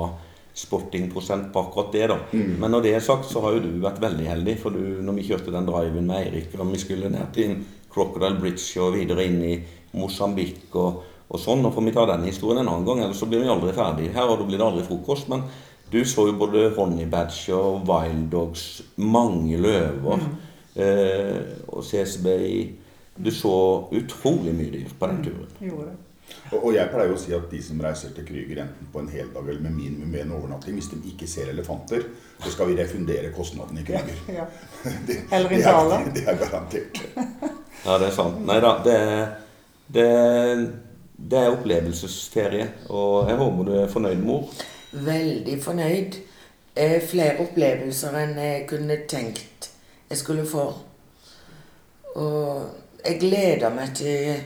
spottingprosent 0.60 1.52
på 1.54 1.62
akkurat 1.62 1.92
det, 1.94 2.06
da. 2.10 2.18
Men 2.60 2.74
når 2.74 2.82
det 2.84 2.94
er 2.96 3.04
sagt, 3.04 3.28
så 3.30 3.40
har 3.44 3.56
jo 3.56 3.62
du 3.64 3.70
vært 3.80 4.02
veldig 4.02 4.26
heldig. 4.28 4.56
For 4.60 4.74
du, 4.74 4.98
når 5.06 5.16
vi 5.20 5.28
kjørte 5.30 5.54
den 5.54 5.68
driven 5.68 6.10
med 6.10 6.26
Eirik, 6.26 6.58
og 6.58 6.72
vi 6.72 6.82
skulle 6.82 7.12
ned 7.12 7.30
til 7.36 7.54
Crocodile 7.90 8.38
Bridge 8.40 8.82
og 8.82 8.98
videre 8.98 9.24
inn 9.26 9.40
i 9.46 9.54
Mosambik 9.98 10.74
og, 10.78 11.00
og 11.30 11.40
sånn, 11.42 11.62
nå 11.62 11.72
får 11.74 11.86
vi 11.86 11.94
ta 11.94 12.04
den 12.10 12.26
historien 12.28 12.60
en 12.62 12.70
annen 12.70 12.86
gang, 12.86 13.00
ellers 13.02 13.18
så 13.22 13.26
blir 13.30 13.42
vi 13.42 13.50
aldri 13.50 13.72
ferdig 13.74 14.10
her, 14.14 14.28
og 14.28 14.42
da 14.42 14.46
blir 14.46 14.60
det 14.60 14.66
aldri 14.66 14.84
frokost. 14.86 15.30
Men 15.30 15.46
du 15.92 16.04
så 16.04 16.26
jo 16.28 16.36
både 16.38 16.68
Honey 16.76 17.06
Badge 17.10 17.54
og 17.54 17.88
Wild 17.88 18.28
Dogs, 18.32 18.82
mange 18.96 19.58
løver, 19.58 20.22
eh, 20.76 21.40
og 21.68 21.84
CSB 21.84 22.26
Du 23.20 23.30
så 23.34 23.50
utrolig 23.92 24.54
mye 24.54 24.70
dyr 24.72 24.92
på 24.98 25.06
den 25.10 25.18
turen. 25.24 25.50
Gjorde 25.60 25.90
det. 25.90 25.96
Og, 26.52 26.64
og 26.64 26.74
jeg 26.74 26.88
pleier 26.92 27.12
å 27.12 27.18
si 27.18 27.32
at 27.34 27.50
de 27.50 27.58
som 27.62 27.80
reiser 27.82 28.12
til 28.14 28.24
Krüger 28.24 28.62
enten 28.62 28.88
på 28.92 29.00
en 29.02 29.08
heldag 29.10 29.48
eller 29.50 29.64
med 29.64 29.74
minimum 29.74 30.14
en 30.14 30.32
overnatting, 30.38 30.76
hvis 30.78 30.88
de 30.92 31.00
ikke 31.10 31.26
ser 31.28 31.50
elefanter, 31.50 32.06
så 32.40 32.52
skal 32.54 32.70
vi 32.70 32.78
refundere 32.78 33.32
kostnadene 33.34 33.82
i 33.82 33.86
Krüger. 33.88 34.22
Ja. 34.38 34.46
Det, 35.08 35.18
Eller 35.32 35.52
i 35.52 35.60
Dala. 35.62 36.00
er, 36.00 36.12
det 36.16 36.24
er 36.30 36.38
garantert. 36.40 37.02
Ja, 37.84 37.98
det 37.98 38.08
er 38.08 38.14
sant. 38.14 38.40
Nei 38.46 38.58
da, 38.62 38.72
det, 38.86 38.96
det, 39.98 40.08
det 41.34 41.42
er 41.42 41.54
opplevelsesferie. 41.58 42.68
Og 42.88 43.28
jeg 43.28 43.40
håper 43.42 43.68
du 43.68 43.72
er 43.82 43.90
fornøyd, 43.92 44.22
mor. 44.24 44.46
Veldig 44.92 45.56
fornøyd. 45.62 46.20
Eh, 46.76 46.98
flere 47.02 47.40
opplevelser 47.42 48.16
enn 48.20 48.38
jeg 48.38 48.66
kunne 48.70 48.96
tenkt 49.10 49.70
jeg 50.10 50.18
skulle 50.18 50.46
få. 50.46 50.64
Og 52.18 52.62
jeg 53.04 53.18
gleder 53.20 53.70
meg 53.74 53.92
til 53.94 54.40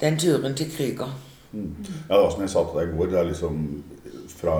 den 0.00 0.18
turen 0.18 0.56
til 0.58 0.72
Krüger. 0.74 1.12
Ja, 1.54 2.16
da, 2.18 2.30
som 2.30 2.42
jeg 2.42 2.50
sa 2.50 2.64
til 2.66 2.80
deg 2.80 2.88
i 2.88 2.96
går, 2.96 3.12
det 3.12 3.20
er 3.20 3.28
liksom 3.28 3.60
fra, 4.34 4.56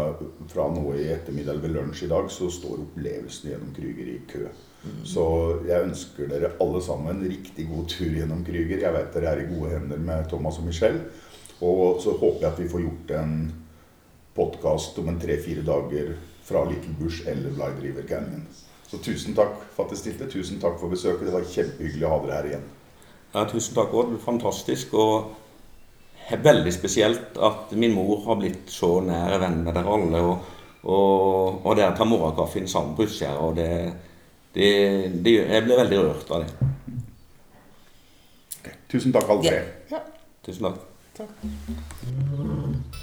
fra 0.52 0.68
nå 0.70 0.92
i 0.94 1.08
ettermiddag 1.10 1.58
ved 1.62 1.74
lunsj 1.74 2.04
i 2.06 2.10
dag, 2.12 2.30
så 2.30 2.46
står 2.54 2.84
opplevelsen 2.84 3.50
gjennom 3.50 3.74
Krüger 3.74 4.12
i 4.14 4.20
kø. 4.30 4.46
Så 5.08 5.26
jeg 5.66 5.88
ønsker 5.88 6.28
dere 6.28 6.52
alle 6.60 6.80
sammen 6.84 7.16
en 7.16 7.26
riktig 7.26 7.66
god 7.66 7.88
tur 7.90 8.14
gjennom 8.14 8.44
Krüger. 8.46 8.84
Jeg 8.84 8.94
vet 8.94 9.14
dere 9.16 9.32
er 9.32 9.42
i 9.42 9.50
gode 9.50 9.74
hender 9.74 9.98
med 9.98 10.28
Thomas 10.30 10.60
og 10.60 10.68
Michelle. 10.68 11.02
Og 11.64 12.02
så 12.04 12.14
håper 12.14 12.44
jeg 12.44 12.52
at 12.52 12.60
vi 12.60 12.68
får 12.68 12.84
gjort 12.84 13.14
en 13.18 13.36
podkast 14.34 14.98
om 14.98 15.08
en 15.08 15.20
tre-fire 15.20 15.62
dager 15.66 16.14
fra 16.44 16.64
Little 16.68 16.94
Bush 16.98 17.28
eller 17.28 17.50
Bly 17.50 17.70
River 17.82 18.02
Canyon. 18.08 18.46
Så 18.86 18.98
tusen 18.98 19.34
takk 19.34 19.54
for 19.74 19.84
at 19.84 19.94
dere 19.94 20.00
stilte. 20.00 20.28
Tusen 20.30 20.60
takk 20.62 20.76
for 20.80 20.92
besøket. 20.92 21.26
Det 21.28 21.34
var 21.34 21.46
kjempehyggelig 21.48 22.06
å 22.06 22.12
ha 22.12 22.18
dere 22.24 22.36
her 22.36 22.50
igjen. 22.50 22.66
Ja, 23.34 23.44
tusen 23.50 23.74
takk, 23.78 23.94
Odd. 23.96 24.12
Fantastisk. 24.22 24.94
Og 24.94 26.34
veldig 26.44 26.72
spesielt 26.74 27.38
at 27.42 27.72
min 27.78 27.94
mor 27.96 28.22
har 28.28 28.38
blitt 28.40 28.70
så 28.72 29.00
nær 29.04 29.38
venn 29.42 29.62
med 29.64 29.74
dere 29.74 29.96
alle. 29.96 30.22
Og, 30.22 30.52
og, 30.84 31.64
og 31.64 31.78
dere 31.78 31.96
tar 31.96 32.10
morgenkaffen 32.10 32.68
sammen 32.70 32.94
på 32.98 33.08
utsida. 33.08 33.34
Og 33.40 33.56
det, 33.58 33.70
det, 34.54 34.68
det, 35.24 35.38
jeg 35.40 35.66
ble 35.66 35.80
veldig 35.80 36.02
rørt 36.04 36.34
av 36.36 36.44
det. 36.44 36.50
Tusen 38.94 39.14
takk, 39.14 39.32
alle 39.32 39.42
tre. 39.48 40.02
Tusen 40.44 40.68
takk. 40.68 40.78
takk. 41.18 43.02